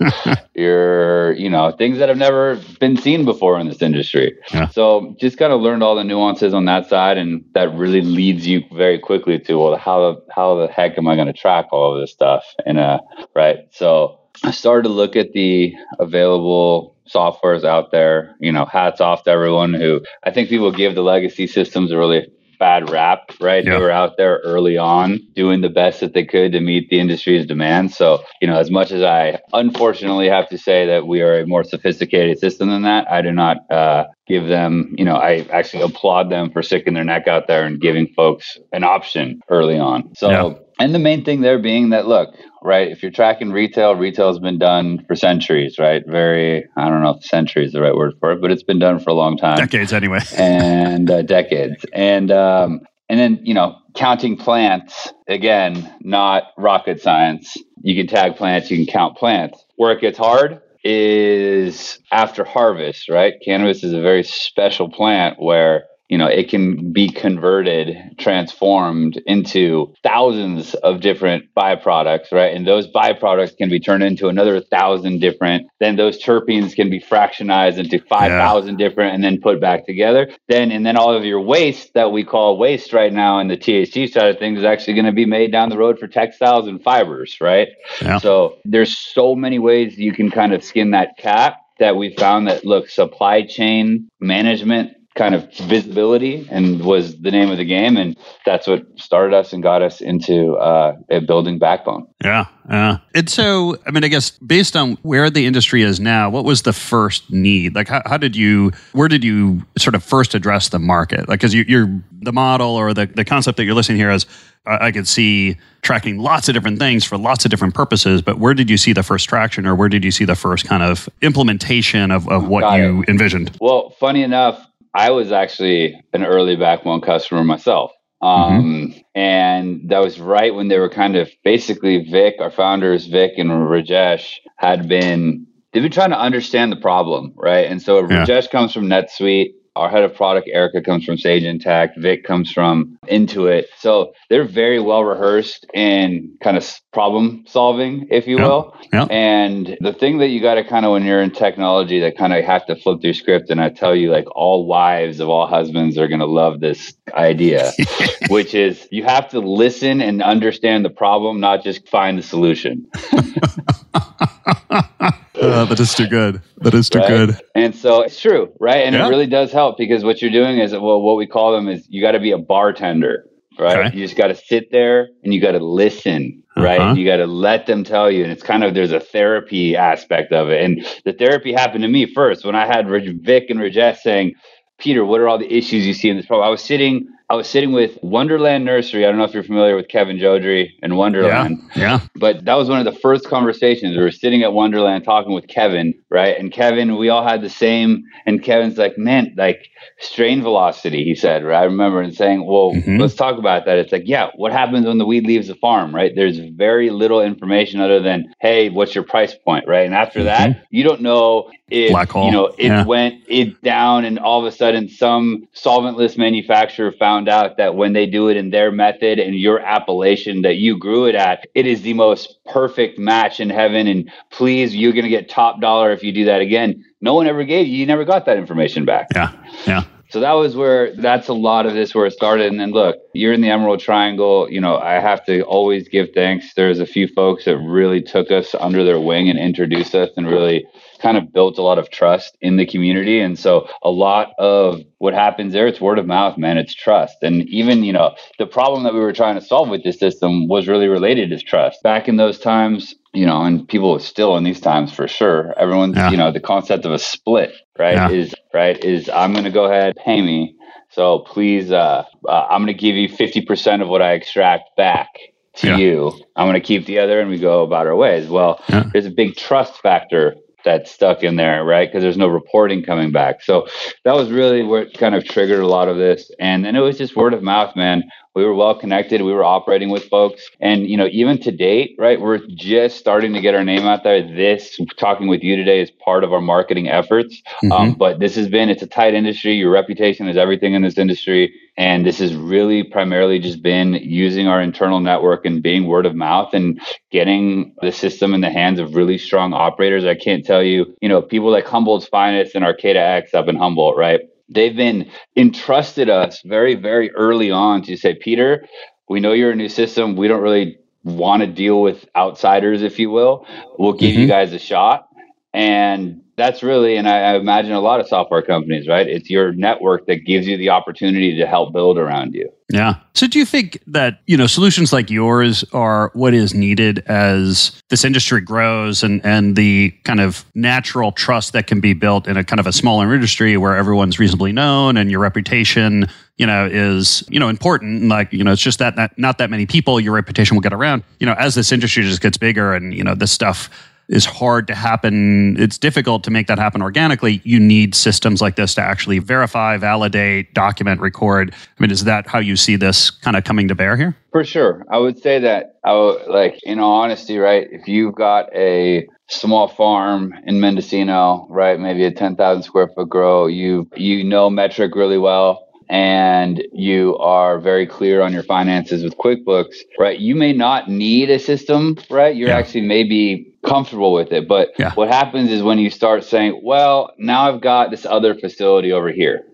your, 0.55 1.32
you 1.34 1.50
know, 1.50 1.73
things 1.73 1.99
that 1.99 2.08
have 2.08 2.19
never 2.19 2.61
been 2.81 2.96
seen 2.96 3.25
before 3.25 3.58
in 3.61 3.69
this 3.69 3.82
industry. 3.82 4.37
Yeah. 4.52 4.69
So 4.69 5.14
just 5.20 5.37
kind 5.38 5.52
of 5.52 5.61
learned 5.61 5.82
all 5.82 5.94
the 5.94 6.05
nuances 6.05 6.55
on 6.55 6.64
that 6.67 6.88
side. 6.88 7.19
And 7.19 7.44
that 7.55 7.73
really 7.75 8.00
leads 8.00 8.46
you 8.46 8.62
very 8.73 8.99
quickly 8.99 9.38
to, 9.40 9.58
well, 9.58 9.76
how, 9.76 10.23
how 10.34 10.56
the 10.56 10.73
heck 10.73 10.99
am 10.99 11.06
I 11.06 11.17
going 11.17 11.26
to 11.26 11.32
track 11.32 11.67
all 11.70 11.94
of 11.94 12.00
this 12.00 12.11
stuff? 12.11 12.44
And, 12.64 12.79
uh, 12.79 13.00
right. 13.34 13.58
So, 13.70 14.21
I 14.44 14.50
started 14.50 14.89
to 14.89 14.94
look 14.94 15.17
at 15.17 15.33
the 15.33 15.75
available 15.99 16.97
softwares 17.12 17.65
out 17.65 17.91
there. 17.91 18.35
You 18.41 18.53
know, 18.53 18.65
hats 18.65 19.00
off 19.00 19.25
to 19.25 19.31
everyone 19.31 19.75
who 19.75 20.00
I 20.25 20.31
think 20.31 20.49
people 20.49 20.73
give 20.73 20.94
the 20.94 21.03
legacy 21.03 21.47
systems 21.47 21.91
a 21.91 21.99
really 21.99 22.27
bad 22.62 22.91
rap, 22.91 23.33
right? 23.41 23.65
Yeah. 23.65 23.73
They 23.73 23.81
were 23.81 23.91
out 23.91 24.17
there 24.17 24.41
early 24.44 24.79
on 24.79 25.19
doing 25.35 25.62
the 25.62 25.69
best 25.69 25.99
that 25.99 26.15
they 26.15 26.25
could 26.25 26.53
to 26.53 26.61
meet 26.61 26.89
the 26.91 27.00
industry's 27.00 27.44
demands. 27.44 27.97
So, 27.97 28.23
you 28.41 28.47
know, 28.47 28.56
as 28.56 28.71
much 28.71 28.93
as 28.93 29.03
I 29.03 29.41
unfortunately 29.53 30.29
have 30.29 30.49
to 30.50 30.59
say 30.59 30.87
that 30.87 31.09
we 31.09 31.23
are 31.23 31.41
a 31.41 31.47
more 31.47 31.65
sophisticated 31.65 32.39
system 32.39 32.71
than 32.71 32.83
that, 32.83 33.11
I 33.11 33.21
do 33.21 33.33
not 33.33 33.69
uh, 33.69 34.05
give 34.29 34.47
them, 34.47 34.94
you 34.97 35.05
know, 35.05 35.17
I 35.17 35.44
actually 35.50 35.83
applaud 35.83 36.31
them 36.31 36.53
for 36.53 36.62
sticking 36.62 36.94
their 36.94 37.03
neck 37.03 37.27
out 37.27 37.49
there 37.49 37.65
and 37.65 37.81
giving 37.81 38.06
folks 38.15 38.56
an 38.73 38.85
option 38.85 39.41
early 39.49 39.77
on. 39.77 40.15
So, 40.15 40.31
yeah. 40.31 40.55
And 40.82 40.93
the 40.93 40.99
main 40.99 41.25
thing 41.25 41.43
there 41.43 41.61
being 41.61 41.90
that, 41.90 42.08
look, 42.08 42.34
right? 42.61 42.90
If 42.90 43.05
you're 43.05 43.12
tracking 43.12 43.52
retail, 43.52 43.94
retail 43.94 44.26
has 44.26 44.40
been 44.40 44.58
done 44.58 45.05
for 45.06 45.14
centuries, 45.14 45.79
right? 45.79 46.02
Very, 46.05 46.64
I 46.76 46.88
don't 46.88 47.02
know 47.02 47.11
if 47.11 47.25
centuries 47.25 47.69
is 47.69 47.73
the 47.73 47.81
right 47.81 47.94
word 47.94 48.14
for 48.19 48.32
it, 48.32 48.40
but 48.40 48.50
it's 48.50 48.64
been 48.64 48.81
done 48.81 48.99
for 48.99 49.11
a 49.11 49.14
long 49.14 49.37
time. 49.37 49.58
Decades, 49.58 49.93
anyway. 49.93 50.19
and 50.37 51.08
uh, 51.08 51.23
decades. 51.23 51.87
And, 51.93 52.32
um, 52.32 52.81
and 53.08 53.20
then, 53.20 53.38
you 53.44 53.55
know, 53.55 53.76
counting 53.94 54.37
plants, 54.37 55.12
again, 55.29 55.94
not 56.00 56.49
rocket 56.58 57.00
science. 57.00 57.56
You 57.82 57.94
can 57.94 58.08
tag 58.08 58.34
plants, 58.34 58.69
you 58.69 58.84
can 58.84 58.93
count 58.93 59.17
plants. 59.17 59.64
Where 59.76 59.93
it 59.93 60.00
gets 60.00 60.19
hard 60.19 60.62
is 60.82 62.00
after 62.11 62.43
harvest, 62.43 63.08
right? 63.08 63.34
Cannabis 63.44 63.84
is 63.84 63.93
a 63.93 64.00
very 64.00 64.25
special 64.25 64.90
plant 64.90 65.40
where 65.40 65.84
you 66.12 66.19
know 66.19 66.26
it 66.26 66.50
can 66.50 66.93
be 66.93 67.09
converted 67.09 67.97
transformed 68.19 69.20
into 69.25 69.94
thousands 70.03 70.75
of 70.75 71.00
different 71.00 71.47
byproducts 71.56 72.31
right 72.31 72.55
and 72.55 72.67
those 72.67 72.87
byproducts 72.87 73.56
can 73.56 73.70
be 73.70 73.81
turned 73.81 74.03
into 74.03 74.29
another 74.29 74.61
thousand 74.61 75.20
different 75.20 75.69
then 75.81 75.97
those 75.97 76.23
terpenes 76.23 76.76
can 76.76 76.91
be 76.91 77.00
fractionized 77.00 77.79
into 77.79 77.99
5000 77.99 78.79
yeah. 78.79 78.88
different 78.88 79.14
and 79.14 79.25
then 79.25 79.41
put 79.41 79.59
back 79.59 79.87
together 79.87 80.31
then 80.49 80.70
and 80.70 80.85
then 80.85 80.99
all 80.99 81.17
of 81.17 81.25
your 81.25 81.41
waste 81.41 81.94
that 81.94 82.12
we 82.12 82.23
call 82.23 82.58
waste 82.58 82.93
right 82.93 83.15
now 83.15 83.38
in 83.38 83.49
the 83.49 83.56
thc 83.56 84.12
side 84.12 84.29
of 84.29 84.38
things 84.38 84.58
is 84.58 84.65
actually 84.67 84.93
going 84.93 85.06
to 85.06 85.12
be 85.12 85.25
made 85.25 85.50
down 85.50 85.70
the 85.70 85.79
road 85.79 85.99
for 85.99 86.06
textiles 86.06 86.69
and 86.69 86.82
fibers 86.82 87.38
right 87.41 87.69
yeah. 88.03 88.19
so 88.19 88.58
there's 88.67 88.99
so 88.99 89.35
many 89.35 89.58
ways 89.58 89.97
you 89.97 90.12
can 90.12 90.31
kind 90.31 90.53
of 90.53 90.62
skin 90.62 90.91
that 90.91 91.17
cat 91.17 91.55
that 91.79 91.97
we 91.97 92.15
found 92.17 92.49
that 92.49 92.67
look 92.67 92.91
supply 92.91 93.46
chain 93.46 94.10
management 94.20 94.93
kind 95.14 95.34
of 95.34 95.52
visibility 95.54 96.48
and 96.50 96.84
was 96.84 97.19
the 97.20 97.31
name 97.31 97.50
of 97.50 97.58
the 97.58 97.64
game 97.64 97.96
and 97.96 98.16
that's 98.46 98.66
what 98.66 98.82
started 98.98 99.36
us 99.36 99.52
and 99.52 99.62
got 99.62 99.82
us 99.82 100.00
into 100.00 100.54
uh, 100.54 100.94
building 101.26 101.58
backbone. 101.58 102.06
Yeah 102.24 102.46
yeah. 102.69 102.98
And 103.14 103.28
so 103.28 103.76
i 103.86 103.90
mean 103.90 104.04
i 104.04 104.08
guess 104.08 104.31
based 104.31 104.76
on 104.76 104.96
where 105.02 105.31
the 105.31 105.46
industry 105.46 105.82
is 105.82 105.98
now 105.98 106.31
what 106.31 106.44
was 106.44 106.62
the 106.62 106.72
first 106.72 107.31
need? 107.31 107.74
Like 107.74 107.88
how, 107.88 108.02
how 108.06 108.16
did 108.16 108.36
you 108.36 108.72
where 108.92 109.08
did 109.08 109.24
you 109.24 109.62
sort 109.78 109.94
of 109.94 110.04
first 110.04 110.34
address 110.34 110.69
the 110.69 110.78
market? 110.78 111.28
Like 111.28 111.40
because 111.40 111.54
you, 111.54 111.82
are 111.82 112.02
the 112.20 112.32
model 112.32 112.70
or 112.70 112.94
the, 112.94 113.06
the 113.06 113.24
concept 113.24 113.56
that 113.56 113.64
you're 113.64 113.74
listening 113.74 113.98
here 113.98 114.10
is 114.10 114.26
I, 114.66 114.86
I 114.86 114.92
could 114.92 115.08
see 115.08 115.56
tracking 115.82 116.19
lots 116.19 116.48
of 116.48 116.54
different 116.54 116.78
things 116.78 117.04
for 117.04 117.19
lots 117.19 117.44
of 117.44 117.50
different 117.50 117.74
purposes 117.74 118.22
but 118.22 118.38
where 118.38 118.54
did 118.54 118.70
you 118.70 118.76
see 118.76 118.92
the 118.92 119.02
first 119.02 119.28
traction 119.28 119.66
or 119.66 119.74
where 119.74 119.88
did 119.88 120.04
you 120.04 120.12
see 120.12 120.24
the 120.24 120.36
first 120.36 120.66
kind 120.66 120.82
of 120.82 121.08
implementation 121.20 122.10
of, 122.12 122.28
of 122.28 122.46
what 122.46 122.60
got 122.60 122.76
you 122.76 123.02
it. 123.02 123.08
envisioned? 123.08 123.56
Well 123.60 123.90
funny 123.98 124.22
enough 124.22 124.64
I 124.94 125.11
was 125.11 125.32
actually 125.32 126.01
an 126.13 126.25
early 126.25 126.56
Backbone 126.56 127.01
customer 127.01 127.44
myself. 127.44 127.93
Um, 128.20 128.93
mm-hmm. 128.93 128.99
And 129.15 129.91
that 129.91 130.01
was 130.01 130.20
right 130.20 130.55
when 130.55 130.69
they 130.69 130.79
were 130.79 130.89
kind 130.91 131.17
of 131.17 131.29
basically 131.44 132.05
Vic, 132.11 132.34
our 132.39 132.51
founders, 132.51 133.06
Vic 133.06 133.32
and 133.37 133.51
Rajesh, 133.51 134.37
had 134.56 134.89
been, 134.89 135.46
they've 135.72 135.82
been 135.82 135.91
trying 135.91 136.11
to 136.11 136.20
understand 136.20 136.70
the 136.70 136.77
problem, 136.77 137.32
right? 137.37 137.67
And 137.67 137.82
so 137.82 137.99
yeah. 137.99 138.25
Rajesh 138.25 138.51
comes 138.51 138.72
from 138.72 138.87
NetSuite 138.87 139.55
our 139.74 139.88
head 139.88 140.02
of 140.05 140.14
product, 140.14 140.48
Erica, 140.52 140.82
comes 140.82 141.05
from 141.05 141.17
Sage 141.17 141.44
Intacct. 141.44 141.96
Vic 141.96 142.24
comes 142.24 142.52
from 142.52 142.98
Intuit. 143.08 143.64
So 143.79 144.12
they're 144.29 144.46
very 144.46 144.81
well 144.81 145.02
rehearsed 145.02 145.67
in 145.72 146.36
kind 146.43 146.56
of 146.56 146.81
problem 146.93 147.44
solving, 147.46 148.08
if 148.10 148.26
you 148.26 148.36
will. 148.36 148.76
And 149.10 149.79
the 149.81 149.93
thing 149.93 150.19
that 150.19 150.29
you 150.29 150.43
got 150.43 150.55
to 150.55 150.64
kind 150.64 150.84
of, 150.84 150.93
when 150.93 151.05
you're 151.05 151.22
in 151.22 151.31
technology, 151.31 152.00
that 152.00 152.19
kind 152.19 152.34
of 152.34 152.44
have 152.44 152.67
to 152.67 152.76
flip 152.76 153.00
through 153.00 153.14
script. 153.14 153.48
And 153.50 153.60
I 153.60 153.70
tell 153.70 153.94
you, 153.94 154.10
like 154.10 154.26
all 154.34 154.67
wives 154.67 155.20
of 155.20 155.29
all 155.29 155.46
husbands 155.46 155.96
are 155.96 156.08
going 156.08 156.20
to 156.20 156.26
love 156.26 156.60
this 156.60 156.93
idea, 157.14 157.72
which 158.29 158.55
is 158.55 158.86
you 158.91 159.05
have 159.05 159.31
to 159.31 159.41
listen 159.41 160.02
and 160.02 160.22
understand 160.22 160.84
the 160.84 160.91
problem, 160.91 161.41
not 161.41 161.64
just 161.64 161.88
find 161.88 162.19
the 162.19 162.22
solution. 162.22 162.86
Uh, 165.34 165.65
that 165.65 165.81
is 165.81 165.94
too 165.94 166.06
good. 166.06 166.41
That 166.58 166.75
is 166.75 166.89
too 166.89 166.99
Right? 167.01 167.08
good. 167.08 167.41
And 167.55 167.75
so 167.75 168.03
it's 168.03 168.20
true, 168.20 168.53
right? 168.61 168.84
And 168.87 168.94
Yeah. 168.94 169.06
it 169.06 169.08
really 169.08 169.27
does 169.27 169.51
help 169.51 169.77
because 169.79 170.05
what 170.05 170.20
you're 170.22 170.31
doing 170.31 170.58
is, 170.58 170.72
well, 170.72 171.01
what 171.01 171.17
we 171.17 171.27
call 171.27 171.53
them 171.53 171.69
is 171.69 171.84
you 171.89 172.01
got 172.01 172.13
to 172.13 172.20
be 172.20 172.31
a 172.32 172.39
bartender, 172.39 173.25
right? 173.58 173.87
Okay. 173.87 173.96
You 173.96 174.05
just 174.06 174.17
got 174.17 174.29
to 174.29 174.37
sit 174.37 174.70
there 174.70 175.08
and 175.25 175.32
you 175.34 175.41
got 175.41 175.53
to 175.53 175.58
listen, 175.58 176.43
right? 176.56 176.81
Uh-huh. 176.81 176.94
You 176.94 177.06
got 177.06 177.17
to 177.17 177.27
let 177.27 177.67
them 177.67 177.82
tell 177.82 178.11
you. 178.11 178.22
And 178.22 178.31
it's 178.31 178.43
kind 178.43 178.63
of, 178.63 178.75
there's 178.75 178.93
a 178.93 179.01
therapy 179.01 179.75
aspect 179.75 180.32
of 180.32 180.51
it. 180.51 180.63
And 180.63 180.87
the 181.05 181.13
therapy 181.15 181.53
happened 181.53 181.82
to 181.82 181.89
me 181.89 182.06
first 182.13 182.44
when 182.44 182.55
I 182.55 182.67
had 182.67 182.87
Vic 182.89 183.46
and 183.49 183.58
Rajesh 183.58 183.96
saying, 183.99 184.34
Peter, 184.79 185.05
what 185.05 185.20
are 185.20 185.29
all 185.29 185.39
the 185.39 185.53
issues 185.53 185.87
you 185.87 185.94
see 185.94 186.08
in 186.11 186.17
this 186.19 186.27
problem? 186.27 186.46
I 186.46 186.51
was 186.51 186.63
sitting, 186.63 187.08
I 187.32 187.34
was 187.34 187.48
sitting 187.48 187.72
with 187.72 187.96
Wonderland 188.03 188.67
Nursery. 188.67 189.06
I 189.06 189.08
don't 189.08 189.17
know 189.17 189.24
if 189.24 189.32
you're 189.32 189.43
familiar 189.43 189.74
with 189.74 189.89
Kevin 189.89 190.19
Jodrey 190.19 190.69
and 190.82 190.98
Wonderland 190.98 191.62
Yeah. 191.74 191.82
yeah. 191.82 192.01
but 192.17 192.44
that 192.44 192.56
was 192.56 192.69
one 192.69 192.79
of 192.79 192.84
the 192.84 193.01
first 193.01 193.27
conversations. 193.27 193.96
We 193.96 194.03
were 194.03 194.10
sitting 194.10 194.43
at 194.43 194.53
Wonderland 194.53 195.05
talking 195.05 195.32
with 195.32 195.48
Kevin, 195.48 195.94
right? 196.10 196.39
And 196.39 196.53
Kevin, 196.53 196.98
we 196.98 197.08
all 197.08 197.27
had 197.27 197.41
the 197.41 197.48
same. 197.48 198.05
And 198.27 198.43
Kevin's 198.43 198.77
like, 198.77 198.98
man, 198.98 199.32
like 199.39 199.67
strain 199.98 200.43
velocity, 200.43 201.05
he 201.05 201.15
said, 201.15 201.43
right? 201.43 201.60
I 201.60 201.65
remember 201.65 202.03
and 202.03 202.15
saying, 202.15 202.44
well, 202.44 202.74
Mhm. 202.74 203.01
let's 203.01 203.15
talk 203.15 203.39
about 203.39 203.65
that. 203.65 203.79
It's 203.79 203.93
like, 203.93 204.03
yeah, 204.05 204.29
what 204.36 204.53
happens 204.53 204.84
when 204.86 204.98
the 204.98 205.06
weed 205.06 205.24
leaves 205.27 205.48
the 205.48 205.55
farm, 205.55 205.94
right? 205.94 206.12
There's 206.15 206.39
very 206.39 206.91
little 206.91 207.22
information 207.22 207.81
other 207.81 208.01
than, 208.03 208.27
hey, 208.43 208.69
what's 208.69 208.94
your 208.94 209.05
price 209.05 209.34
point, 209.34 209.67
right? 209.67 209.86
And 209.86 209.94
after 209.94 210.24
that, 210.24 210.65
you 210.69 210.84
don't 210.84 211.01
know 211.01 211.51
if, 211.70 211.93
Black 211.93 212.10
hole. 212.10 212.27
you 212.27 212.32
know, 212.32 212.46
it 212.58 212.67
Yeah. 212.67 212.84
went 212.84 213.15
it 213.27 213.62
down 213.62 214.05
and 214.05 214.19
all 214.19 214.39
of 214.39 214.44
a 214.44 214.55
sudden 214.55 214.91
some 214.91 215.44
solventless 215.56 216.19
manufacturer 216.19 216.93
found 216.93 217.21
out 217.29 217.56
that 217.56 217.74
when 217.74 217.93
they 217.93 218.06
do 218.06 218.29
it 218.29 218.36
in 218.36 218.50
their 218.50 218.70
method 218.70 219.19
and 219.19 219.34
your 219.34 219.60
appellation 219.60 220.43
that 220.43 220.56
you 220.56 220.79
grew 220.79 221.06
it 221.06 221.14
at, 221.14 221.46
it 221.55 221.67
is 221.67 221.82
the 221.82 221.94
most 221.94 222.38
perfect 222.46 222.98
match 222.98 223.41
in 223.41 223.50
heaven. 223.50 223.86
And 223.86 224.10
please, 224.31 224.74
you're 224.74 224.93
going 224.93 225.05
to 225.05 225.10
get 225.10 225.29
top 225.29 225.60
dollar 225.60 225.93
if 225.93 226.02
you 226.02 226.12
do 226.12 226.24
that 226.26 226.41
again. 226.41 226.84
No 227.00 227.14
one 227.14 227.26
ever 227.26 227.44
gave 227.44 227.67
you, 227.67 227.76
you 227.76 227.86
never 227.86 228.05
got 228.05 228.26
that 228.26 228.36
information 228.36 228.84
back. 228.84 229.08
Yeah. 229.14 229.32
Yeah. 229.67 229.84
So 230.12 230.20
that 230.20 230.32
was 230.32 230.55
where 230.55 230.94
that's 230.94 231.29
a 231.29 231.32
lot 231.32 231.64
of 231.64 231.72
this 231.72 231.94
where 231.94 232.05
it 232.05 232.12
started. 232.12 232.48
And 232.48 232.60
then 232.60 232.70
look, 232.72 232.96
you're 233.14 233.32
in 233.32 233.41
the 233.41 233.48
Emerald 233.48 233.81
Triangle. 233.81 234.46
You 234.50 234.60
know, 234.60 234.76
I 234.76 235.00
have 235.00 235.24
to 235.24 235.41
always 235.44 235.88
give 235.88 236.10
thanks. 236.12 236.52
There's 236.52 236.81
a 236.81 236.86
few 236.86 237.08
folks 237.08 237.46
that 237.46 237.56
really 237.56 238.02
took 238.02 238.31
us 238.31 238.55
under 238.60 238.84
their 238.84 239.00
wing 239.00 239.31
and 239.31 239.38
introduced 239.38 239.94
us 239.94 240.10
and 240.19 240.26
really 240.26 240.67
kind 241.03 241.17
of 241.17 241.32
built 241.32 241.59
a 241.59 241.63
lot 241.63 241.79
of 241.79 241.91
trust 241.91 242.37
in 242.41 242.56
the 242.56 242.65
community. 242.67 243.21
And 243.21 243.39
so 243.39 243.69
a 243.82 243.91
lot 243.91 244.29
of 244.39 244.81
what 244.99 245.15
happens 245.15 245.53
there, 245.53 245.67
it's 245.67 245.81
word 245.81 245.99
of 245.99 246.06
mouth, 246.06 246.39
man. 246.39 246.56
It's 246.59 246.75
trust. 246.75 247.17
And 247.23 247.43
even, 247.49 247.82
you 247.85 247.93
know, 247.93 248.15
the 248.39 248.47
problem 248.47 248.85
that 248.85 248.94
we 248.94 249.01
were 249.01 249.13
trying 249.13 249.35
to 249.35 249.41
solve 249.44 249.69
with 249.69 249.82
this 249.85 249.99
system 249.99 250.49
was 250.49 250.69
really 250.69 250.89
related 250.89 251.31
to 251.31 251.39
trust. 251.39 251.82
Back 251.82 252.09
in 252.09 252.17
those 252.17 252.39
times, 252.39 252.94
you 253.13 253.27
know, 253.27 253.43
and 253.43 253.67
people 253.69 253.93
are 253.93 254.01
still 254.01 254.37
in 254.37 254.44
these 254.44 254.61
times 254.61 254.93
for 254.93 255.09
sure. 255.09 255.53
Everyone's, 255.59 255.97
Yeah. 255.97 256.11
you 256.11 256.17
know, 256.17 256.31
the 256.32 256.41
concept 256.41 256.85
of 256.87 256.93
a 256.93 256.99
split, 256.99 257.53
right? 257.79 257.94
Yeah. 257.94 258.11
Is 258.11 258.35
right, 258.55 258.82
is 258.85 259.11
I'm 259.11 259.35
gonna 259.35 259.51
go 259.51 259.65
ahead, 259.65 259.94
pay 259.97 260.23
me. 260.23 260.55
So 260.91 261.21
please 261.21 261.73
uh, 261.73 262.05
uh 262.29 262.47
I'm 262.51 262.63
gonna 262.63 262.75
give 262.75 262.97
you 262.97 263.09
fifty 263.09 263.43
percent 263.43 263.82
of 263.82 263.89
what 263.89 264.03
I 264.03 264.13
extract 264.13 264.77
back 264.77 265.09
to 265.56 265.69
Yeah. 265.69 265.77
you. 265.77 266.13
I'm 266.37 266.47
gonna 266.49 266.61
keep 266.61 266.87
the 266.87 266.99
other 267.01 267.21
and 267.21 267.29
we 267.29 267.39
go 267.39 267.63
about 267.63 267.87
our 267.87 267.97
ways. 267.97 268.29
Well, 268.29 268.61
Yeah. 268.69 268.85
there's 268.93 269.06
a 269.06 269.11
big 269.11 269.37
trust 269.37 269.81
factor 269.82 270.35
that's 270.64 270.90
stuck 270.90 271.22
in 271.22 271.36
there, 271.36 271.64
right? 271.64 271.88
Because 271.88 272.02
there's 272.02 272.16
no 272.16 272.28
reporting 272.28 272.82
coming 272.82 273.12
back. 273.12 273.42
So 273.42 273.66
that 274.04 274.14
was 274.14 274.31
really 274.31 274.62
what 274.62 274.94
kind 274.94 275.14
of 275.14 275.24
triggered 275.24 275.60
a 275.60 275.66
lot 275.66 275.88
of 275.88 275.96
this. 275.96 276.31
And 276.38 276.64
then 276.64 276.76
it 276.76 276.81
was 276.81 276.98
just 276.98 277.16
word 277.16 277.34
of 277.34 277.42
mouth, 277.42 277.74
man. 277.76 278.04
We 278.34 278.44
were 278.44 278.55
well 278.55 278.74
connected. 278.74 279.20
We 279.22 279.32
were 279.32 279.44
operating 279.44 279.91
with 279.91 280.05
folks. 280.05 280.48
And, 280.60 280.86
you 280.86 280.96
know, 280.96 281.08
even 281.10 281.39
to 281.43 281.53
date, 281.53 281.94
right, 281.98 282.20
we're 282.20 282.41
just 282.48 282.96
starting 282.96 283.34
to 283.34 283.41
get 283.41 283.55
our 283.55 283.65
name 283.65 283.84
out 283.86 284.05
there. 284.05 284.22
This 284.22 284.81
talking 284.96 285.29
with 285.29 285.43
you 285.43 285.55
today 285.56 285.81
is 285.82 285.91
part 285.91 286.24
of 286.24 286.32
our 286.32 286.41
marketing 286.41 286.89
efforts. 286.89 287.43
Um, 287.70 287.93
but 287.94 288.20
this 288.20 288.34
has 288.36 288.48
been, 288.48 288.70
it's 288.70 288.82
a 288.82 288.86
tight 288.86 289.15
industry. 289.15 289.55
Your 289.55 289.70
reputation 289.70 290.29
is 290.29 290.36
everything 290.36 290.74
in 290.74 290.82
this 290.82 290.96
industry. 290.98 291.55
And 291.77 292.05
this 292.05 292.19
has 292.19 292.34
really 292.34 292.82
primarily 292.82 293.39
just 293.39 293.62
been 293.62 293.94
using 293.94 294.46
our 294.46 294.60
internal 294.60 295.01
network 295.01 295.46
and 295.46 295.62
being 295.62 295.86
word 295.86 296.06
of 296.06 296.15
mouth 296.15 296.53
and 296.53 296.81
getting 297.10 297.74
the 297.81 297.93
system 297.93 298.34
in 298.34 298.41
the 298.41 298.51
hands 298.51 298.79
of 298.79 298.94
really 298.94 299.17
strong 299.19 299.55
operators. 299.55 300.05
I 300.05 300.15
can't 300.15 300.44
tell 300.44 300.62
you, 300.62 300.94
you 301.01 301.08
know, 301.08 301.22
people 301.22 301.51
like 301.51 301.67
Humboldt's 301.67 302.08
Finest 302.08 302.55
and 302.55 302.65
Arcata 302.65 303.01
X 303.01 303.34
up 303.34 303.48
in 303.48 303.56
Humboldt, 303.56 303.96
right? 303.96 304.20
They've 304.53 304.77
been 304.77 305.11
entrusted 305.37 306.11
us 306.11 306.41
very, 306.44 306.75
very 306.75 307.11
early 307.13 307.51
on 307.51 307.82
to 307.82 307.97
say, 307.97 308.15
Peter, 308.15 308.67
we 309.09 309.21
know 309.21 309.32
you're 309.32 309.53
a 309.53 309.56
new 309.56 309.69
system. 309.69 310.17
We 310.17 310.29
don't 310.29 310.43
really 310.43 310.79
want 311.05 311.43
to 311.43 311.47
deal 311.47 311.82
with 311.82 312.06
outsiders, 312.17 312.82
if 312.82 312.99
you 312.99 313.11
will. 313.11 313.47
We'll 313.79 313.93
give 313.93 314.13
you 314.13 314.21
mm-hmm. 314.21 314.29
guys 314.29 314.53
a 314.53 314.59
shot. 314.59 315.09
And 315.53 316.21
that's 316.36 316.62
really, 316.62 316.96
and 316.96 317.08
I, 317.08 317.19
I 317.19 317.36
imagine 317.36 317.72
a 317.72 317.81
lot 317.81 318.01
of 318.01 318.08
software 318.08 318.43
companies, 318.43 318.89
right? 318.89 319.06
It's 319.06 319.29
your 319.29 319.53
network 319.53 320.06
that 320.06 320.24
gives 320.24 320.46
you 320.46 320.56
the 320.56 320.70
opportunity 320.70 321.36
to 321.36 321.46
help 321.46 321.72
build 321.72 321.98
around 321.98 322.34
you. 322.34 322.51
Yeah. 322.70 322.94
So 323.15 323.27
do 323.27 323.39
you 323.39 323.44
think 323.44 323.82
that, 323.86 324.20
you 324.27 324.39
know, 324.39 324.46
solutions 324.46 324.94
like 324.94 325.10
yours 325.10 325.62
are 325.74 326.10
what 326.15 326.32
is 326.32 326.55
needed 326.55 327.01
as 327.01 327.82
this 327.91 328.03
industry 328.03 328.41
grows 328.41 329.03
and, 329.03 329.22
and 329.27 329.56
the 329.56 329.91
kind 330.05 330.20
of 330.20 330.46
natural 330.55 331.12
trust 331.12 331.53
that 331.53 331.67
can 331.67 331.81
be 331.81 331.93
built 331.93 332.27
in 332.27 332.39
a 332.39 332.44
kind 332.44 332.60
of 332.60 332.67
a 332.67 332.72
smaller 332.72 333.12
industry 333.12 333.58
where 333.58 333.77
everyone's 333.77 334.19
reasonably 334.19 334.53
known 334.53 334.96
and 334.96 335.10
your 335.10 335.20
reputation, 335.20 336.06
you 336.39 336.46
know, 336.46 336.67
is, 336.67 337.22
you 337.29 337.39
know, 337.39 337.51
important. 337.51 338.01
And 338.01 338.08
like, 338.08 338.32
you 338.32 338.43
know, 338.43 338.53
it's 338.53 338.62
just 338.62 338.79
that, 338.79 338.96
that 338.96 339.19
not 339.19 339.36
that 339.36 339.51
many 339.51 339.67
people, 339.67 340.01
your 340.01 340.15
reputation 340.15 340.56
will 340.56 340.62
get 340.62 340.72
around. 340.72 341.05
You 341.20 341.27
know, 341.27 341.34
as 341.34 341.55
this 341.55 341.72
industry 341.72 342.05
just 342.05 342.22
gets 342.22 342.39
bigger 342.39 342.72
and, 342.72 342.94
you 342.94 343.05
know, 343.05 343.15
this 343.15 343.32
stuff 343.32 343.69
is 344.12 344.26
hard 344.26 344.66
to 344.66 344.74
happen. 344.74 345.56
It's 345.58 345.78
difficult 345.78 346.22
to 346.24 346.31
make 346.31 346.46
that 346.46 346.58
happen 346.58 346.82
organically. 346.82 347.40
You 347.44 347.58
need 347.58 347.94
systems 347.94 348.42
like 348.42 348.56
this 348.56 348.74
to 348.74 348.82
actually 348.82 349.19
verify, 349.19 349.78
validate, 349.78 350.52
document, 350.52 351.00
record. 351.00 351.54
I 351.54 351.82
mean, 351.82 351.90
is 351.90 352.04
that 352.04 352.26
how 352.26 352.38
you 352.38 352.54
see 352.54 352.76
this 352.76 353.10
kind 353.10 353.36
of 353.36 353.44
coming 353.44 353.69
to 353.69 353.74
bear 353.74 353.96
here? 353.96 354.14
For 354.31 354.44
sure. 354.44 354.84
I 354.90 354.98
would 354.98 355.19
say 355.19 355.38
that 355.40 355.76
I 355.82 355.94
would 355.94 356.26
like 356.28 356.58
in 356.62 356.78
all 356.78 357.00
honesty, 357.00 357.38
right? 357.38 357.66
If 357.70 357.88
you've 357.88 358.14
got 358.14 358.54
a 358.54 359.06
small 359.31 359.69
farm 359.69 360.34
in 360.46 360.60
Mendocino, 360.60 361.46
right, 361.48 361.81
maybe 361.81 362.04
a 362.04 362.12
10,000 362.12 362.62
square 362.62 362.88
foot 362.94 363.08
grow, 363.08 363.46
you 363.46 363.88
you 363.96 364.24
know 364.24 364.50
Metrc 364.50 364.94
really 364.94 365.19
well 365.19 365.71
and 365.89 366.62
you 366.72 367.17
are 367.19 367.58
very 367.58 367.86
clear 367.86 368.22
on 368.22 368.32
your 368.32 368.43
finances 368.43 369.03
with 369.05 369.17
QuickBooks, 369.19 369.77
right? 369.98 370.19
You 370.19 370.34
may 370.34 370.53
not 370.53 370.89
need 370.89 371.31
a 371.31 371.39
system, 371.39 371.96
right? 372.10 372.34
You're 372.34 372.48
Yeah. 372.51 372.58
actually 372.58 372.82
maybe 372.82 373.53
comfortable 373.65 374.12
with 374.12 374.32
it, 374.32 374.48
but 374.48 374.70
Yeah. 374.79 374.93
what 374.94 375.08
happens 375.08 375.51
is 375.51 375.62
when 375.62 375.79
you 375.79 375.91
start 375.91 376.24
saying, 376.24 376.60
"Well, 376.62 377.12
now 377.19 377.48
I've 377.48 377.60
got 377.60 377.91
this 377.91 378.05
other 378.06 378.34
facility 378.34 378.93
over 378.93 379.10
here." 379.10 379.44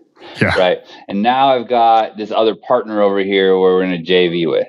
Yeah. 0.41 0.57
right? 0.57 0.79
And 1.07 1.21
now 1.23 1.49
I've 1.55 1.67
got 1.69 2.17
this 2.17 2.31
other 2.31 2.53
partner 2.55 3.01
over 3.01 3.19
here 3.19 3.57
where 3.57 3.71
we're 3.75 3.83
in 3.83 3.93
a 3.93 3.97
JV 4.03 4.45
with, 4.47 4.67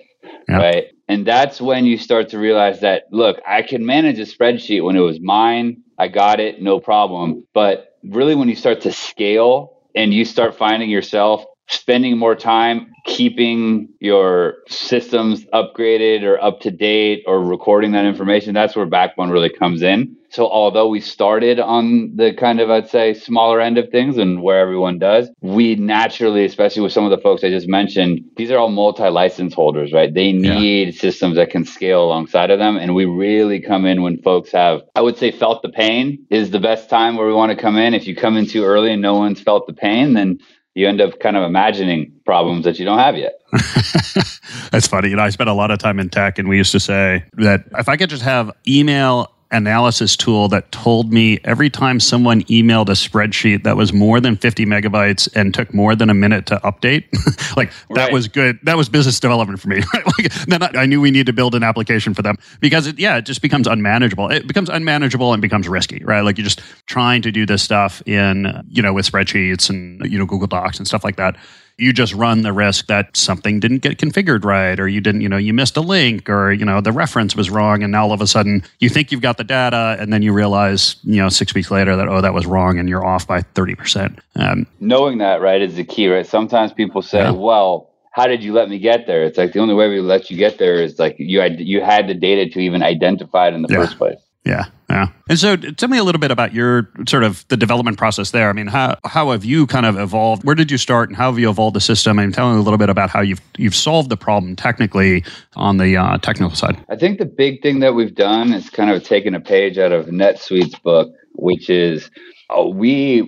Yeah. 0.49 0.57
right? 0.59 0.85
And 1.09 1.27
that's 1.27 1.61
when 1.61 1.87
you 1.87 1.97
start 1.99 2.29
to 2.31 2.39
realize 2.39 2.81
that, 2.81 3.05
look, 3.11 3.41
I 3.47 3.63
can 3.63 3.85
manage 3.85 4.19
a 4.21 4.23
spreadsheet 4.23 4.85
when 4.85 4.97
it 4.97 5.01
was 5.01 5.21
mine. 5.21 5.79
I 5.99 6.09
got 6.09 6.39
it, 6.41 6.63
no 6.63 6.79
problem. 6.81 7.45
But 7.53 7.89
really, 8.05 8.35
when 8.37 8.49
you 8.49 8.55
start 8.55 8.81
to 8.83 8.93
scale 8.93 9.73
and 9.97 10.15
you 10.15 10.25
start 10.25 10.55
finding 10.57 10.89
yourself 10.89 11.45
spending 11.71 12.19
more 12.19 12.35
time 12.35 12.93
keeping 13.07 13.89
your 14.01 14.57
systems 14.69 15.45
upgraded 15.55 16.23
or 16.23 16.43
up 16.43 16.61
to 16.61 16.71
date 16.71 17.23
or 17.27 17.43
recording 17.43 17.93
that 17.93 18.05
information, 18.05 18.55
that's 18.55 18.77
where 18.77 18.87
Backbone 18.87 19.31
really 19.31 19.51
comes 19.51 19.83
in. 19.83 20.17
So 20.33 20.49
although 20.49 20.87
we 20.89 21.01
started 21.01 21.59
on 21.59 22.15
the 22.15 22.33
kind 22.33 22.61
of 22.61 22.71
I'd 22.71 22.89
say 22.89 23.15
smaller 23.15 23.61
end 23.61 23.79
of 23.79 23.89
things 23.91 24.17
and 24.17 24.43
where 24.43 24.61
everyone 24.61 24.99
does, 25.01 25.29
we 25.41 25.75
naturally, 25.75 26.45
especially 26.45 26.83
with 26.83 26.93
some 26.93 27.05
of 27.05 27.11
the 27.11 27.19
folks 27.19 27.43
I 27.43 27.51
just 27.51 27.69
mentioned, 27.69 28.21
these 28.37 28.53
are 28.53 28.59
all 28.59 28.69
multi-license 28.69 29.55
holders, 29.55 29.93
right? 29.93 30.13
They 30.13 30.29
Yeah. 30.31 30.55
need 30.55 30.95
systems 30.95 31.35
that 31.35 31.51
can 31.51 31.65
scale 31.65 32.05
alongside 32.05 32.51
of 32.51 32.61
them. 32.61 32.77
And 32.77 32.95
we 32.95 33.07
really 33.07 33.61
come 33.61 33.87
in 33.87 34.03
when 34.03 34.19
folks 34.23 34.53
have, 34.53 34.83
I 34.95 35.01
would 35.03 35.17
say 35.17 35.33
felt 35.33 35.63
the 35.63 35.69
pain 35.69 36.27
is 36.31 36.51
the 36.51 36.61
best 36.61 36.89
time 36.89 37.17
where 37.17 37.27
we 37.27 37.35
want 37.35 37.51
to 37.51 37.57
come 37.61 37.77
in. 37.77 37.93
If 37.95 38.07
you 38.07 38.15
come 38.15 38.37
in 38.37 38.47
too 38.47 38.65
early 38.65 38.93
and 38.93 39.03
no 39.03 39.15
one's 39.15 39.41
felt 39.41 39.67
the 39.67 39.73
pain, 39.73 40.15
then 40.15 40.39
you 40.75 40.89
end 40.89 41.01
up 41.01 41.19
kind 41.21 41.37
of 41.37 41.43
imagining 41.43 42.13
problems 42.25 42.65
that 42.65 42.79
you 42.79 42.85
don't 42.85 42.99
have 42.99 43.17
yet. 43.17 43.41
That's 44.71 44.87
funny. 44.87 45.09
You 45.09 45.17
know, 45.17 45.23
I 45.23 45.31
spent 45.31 45.51
a 45.51 45.55
lot 45.55 45.71
of 45.71 45.79
time 45.79 45.99
in 45.99 46.09
tech, 46.09 46.39
and 46.39 46.49
we 46.49 46.57
used 46.57 46.73
to 46.73 46.81
say 46.81 47.25
that 47.35 47.65
if 47.79 47.89
I 47.89 47.97
could 47.97 48.11
just 48.11 48.23
have 48.23 48.53
email 48.69 49.33
analysis 49.53 50.17
tool 50.17 50.49
that 50.49 50.71
told 50.71 51.13
me 51.13 51.41
every 51.45 51.69
time 51.69 51.99
someone 51.99 52.43
emailed 52.45 52.89
a 52.89 52.93
spreadsheet 52.93 53.65
that 53.65 53.77
was 53.77 53.93
more 53.93 54.21
than 54.21 54.37
50 54.37 54.65
megabytes 54.67 55.29
and 55.35 55.53
took 55.53 55.75
more 55.75 55.97
than 55.97 56.09
a 56.09 56.15
minute 56.15 56.47
to 56.47 56.57
update 56.59 57.05
like 57.57 57.73
that 57.91 58.13
was 58.13 58.29
good. 58.29 58.59
That 58.63 58.77
was 58.77 58.89
business 58.89 59.19
development 59.19 59.61
for 59.61 59.69
me. 59.69 59.83
Right? 59.95 60.07
like 60.19 60.33
then 60.47 60.63
I, 60.63 60.83
I 60.83 60.87
knew 60.87 61.01
we 61.01 61.11
need 61.11 61.27
to 61.27 61.33
build 61.33 61.55
an 61.55 61.63
application 61.63 62.15
for 62.15 62.23
them 62.23 62.37
because 62.61 62.87
it, 62.87 62.99
yeah 62.99 63.17
it 63.17 63.27
just 63.27 63.43
becomes 63.43 63.67
unmanageable. 63.67 64.31
It 64.31 64.47
becomes 64.47 64.69
unmanageable 64.69 65.33
and 65.33 65.43
becomes 65.43 65.69
risky 65.69 66.03
right? 66.05 66.21
Like 66.21 66.39
you're 66.39 66.45
just 66.45 66.61
trying 66.87 67.23
to 67.23 67.33
do 67.33 67.47
this 67.47 67.63
stuff 67.63 68.03
in 68.07 68.65
you 68.69 68.83
know 68.83 68.93
with 68.93 69.11
spreadsheets 69.11 69.69
and 69.69 70.01
you 70.11 70.19
know 70.19 70.27
google 70.27 70.47
docs 70.47 70.79
and 70.79 70.87
stuff 70.87 71.05
like 71.05 71.17
that 71.17 71.37
you 71.81 71.93
just 71.93 72.13
run 72.15 72.43
the 72.43 72.53
risk 72.53 72.87
that 72.87 73.17
something 73.17 73.59
didn't 73.59 73.79
get 73.79 73.97
configured 73.99 74.45
right 74.45 74.79
or 74.79 74.87
you 74.87 75.01
didn't, 75.01 75.23
you 75.23 75.29
know, 75.29 75.37
you 75.37 75.53
missed 75.55 75.77
a 75.77 75.81
link 75.81 76.29
or, 76.29 76.53
you 76.53 76.65
know, 76.65 76.81
the 76.81 76.93
reference 76.93 77.35
was 77.35 77.49
wrong. 77.51 77.83
And 77.83 77.93
now 77.93 78.05
all 78.05 78.13
of 78.13 78.21
a 78.21 78.27
sudden 78.27 78.63
you 78.81 78.89
think 78.89 79.11
you've 79.11 79.23
got 79.23 79.39
the 79.39 79.45
data 79.45 79.97
and 79.99 80.13
then 80.13 80.23
you 80.23 80.33
realize, 80.33 80.97
you 81.05 81.17
know, 81.17 81.29
six 81.29 81.55
weeks 81.55 81.71
later 81.71 81.97
that, 81.97 82.09
oh, 82.09 82.21
that 82.21 82.35
was 82.35 82.47
wrong 82.47 82.79
and 82.79 82.89
you're 82.89 83.05
off 83.05 83.27
by 83.27 83.41
30%. 83.41 84.19
Um, 84.37 84.67
Knowing 84.79 85.19
that, 85.19 85.41
right, 85.41 85.63
is 85.63 85.77
the 85.77 85.85
key, 85.85 86.09
right? 86.09 86.27
Sometimes 86.27 86.73
people 86.73 87.03
say, 87.03 87.21
Yeah. 87.21 87.31
well, 87.33 87.91
how 88.13 88.27
did 88.27 88.43
you 88.43 88.53
let 88.53 88.69
me 88.69 88.79
get 88.79 89.07
there? 89.07 89.23
It's 89.25 89.39
like 89.39 89.53
the 89.53 89.61
only 89.61 89.75
way 89.75 89.89
we 89.89 90.01
let 90.01 90.31
you 90.31 90.37
get 90.37 90.59
there 90.59 90.83
is 90.83 90.99
like 90.99 91.15
you 91.19 91.41
had 91.41 91.61
you 91.61 91.81
had 91.81 92.09
the 92.09 92.15
data 92.15 92.51
to 92.51 92.59
even 92.61 92.83
identify 92.83 93.49
it 93.49 93.55
in 93.55 93.63
the 93.63 93.69
Yeah. 93.71 93.77
first 93.79 93.97
place. 93.99 94.19
Yeah, 94.45 94.65
yeah. 94.91 95.07
And 95.29 95.39
so, 95.39 95.57
tell 95.57 95.89
me 95.89 95.99
a 95.99 96.05
little 96.05 96.19
bit 96.19 96.31
about 96.31 96.53
your 96.53 96.91
sort 97.09 97.23
of 97.23 97.47
the 97.49 97.57
development 97.57 97.99
process 97.99 98.33
there. 98.33 98.49
I 98.49 98.53
mean, 98.53 98.67
how 98.67 98.99
how 99.05 99.31
have 99.31 99.45
you 99.45 99.67
kind 99.67 99.87
of 99.87 99.99
evolved? 99.99 100.45
Where 100.45 100.55
did 100.55 100.71
you 100.71 100.79
start, 100.79 101.09
and 101.09 101.17
how 101.17 101.31
have 101.31 101.39
you 101.39 101.49
evolved 101.49 101.77
the 101.77 101.81
system? 101.81 102.19
And 102.19 102.35
tell 102.35 102.53
me 102.53 102.59
a 102.59 102.63
little 102.63 102.79
bit 102.79 102.89
about 102.89 103.11
how 103.11 103.21
you've 103.21 103.41
you've 103.57 103.75
solved 103.75 104.09
the 104.09 104.17
problem 104.17 104.57
technically 104.57 105.25
on 105.57 105.77
the 105.77 105.97
uh, 105.97 106.19
technical 106.19 106.55
side. 106.57 106.83
I 106.89 106.97
think 106.97 107.19
the 107.19 107.27
big 107.27 107.63
thing 107.63 107.81
that 107.81 107.95
we've 107.95 108.15
done 108.15 108.53
is 108.53 108.69
kind 108.71 108.91
of 108.91 109.05
taken 109.05 109.35
a 109.35 109.41
page 109.41 109.79
out 109.79 109.93
of 109.93 110.07
NetSuite's 110.07 110.79
book, 110.81 111.13
which 111.35 111.71
is 111.71 112.11
uh, 112.51 112.65
we 112.65 113.23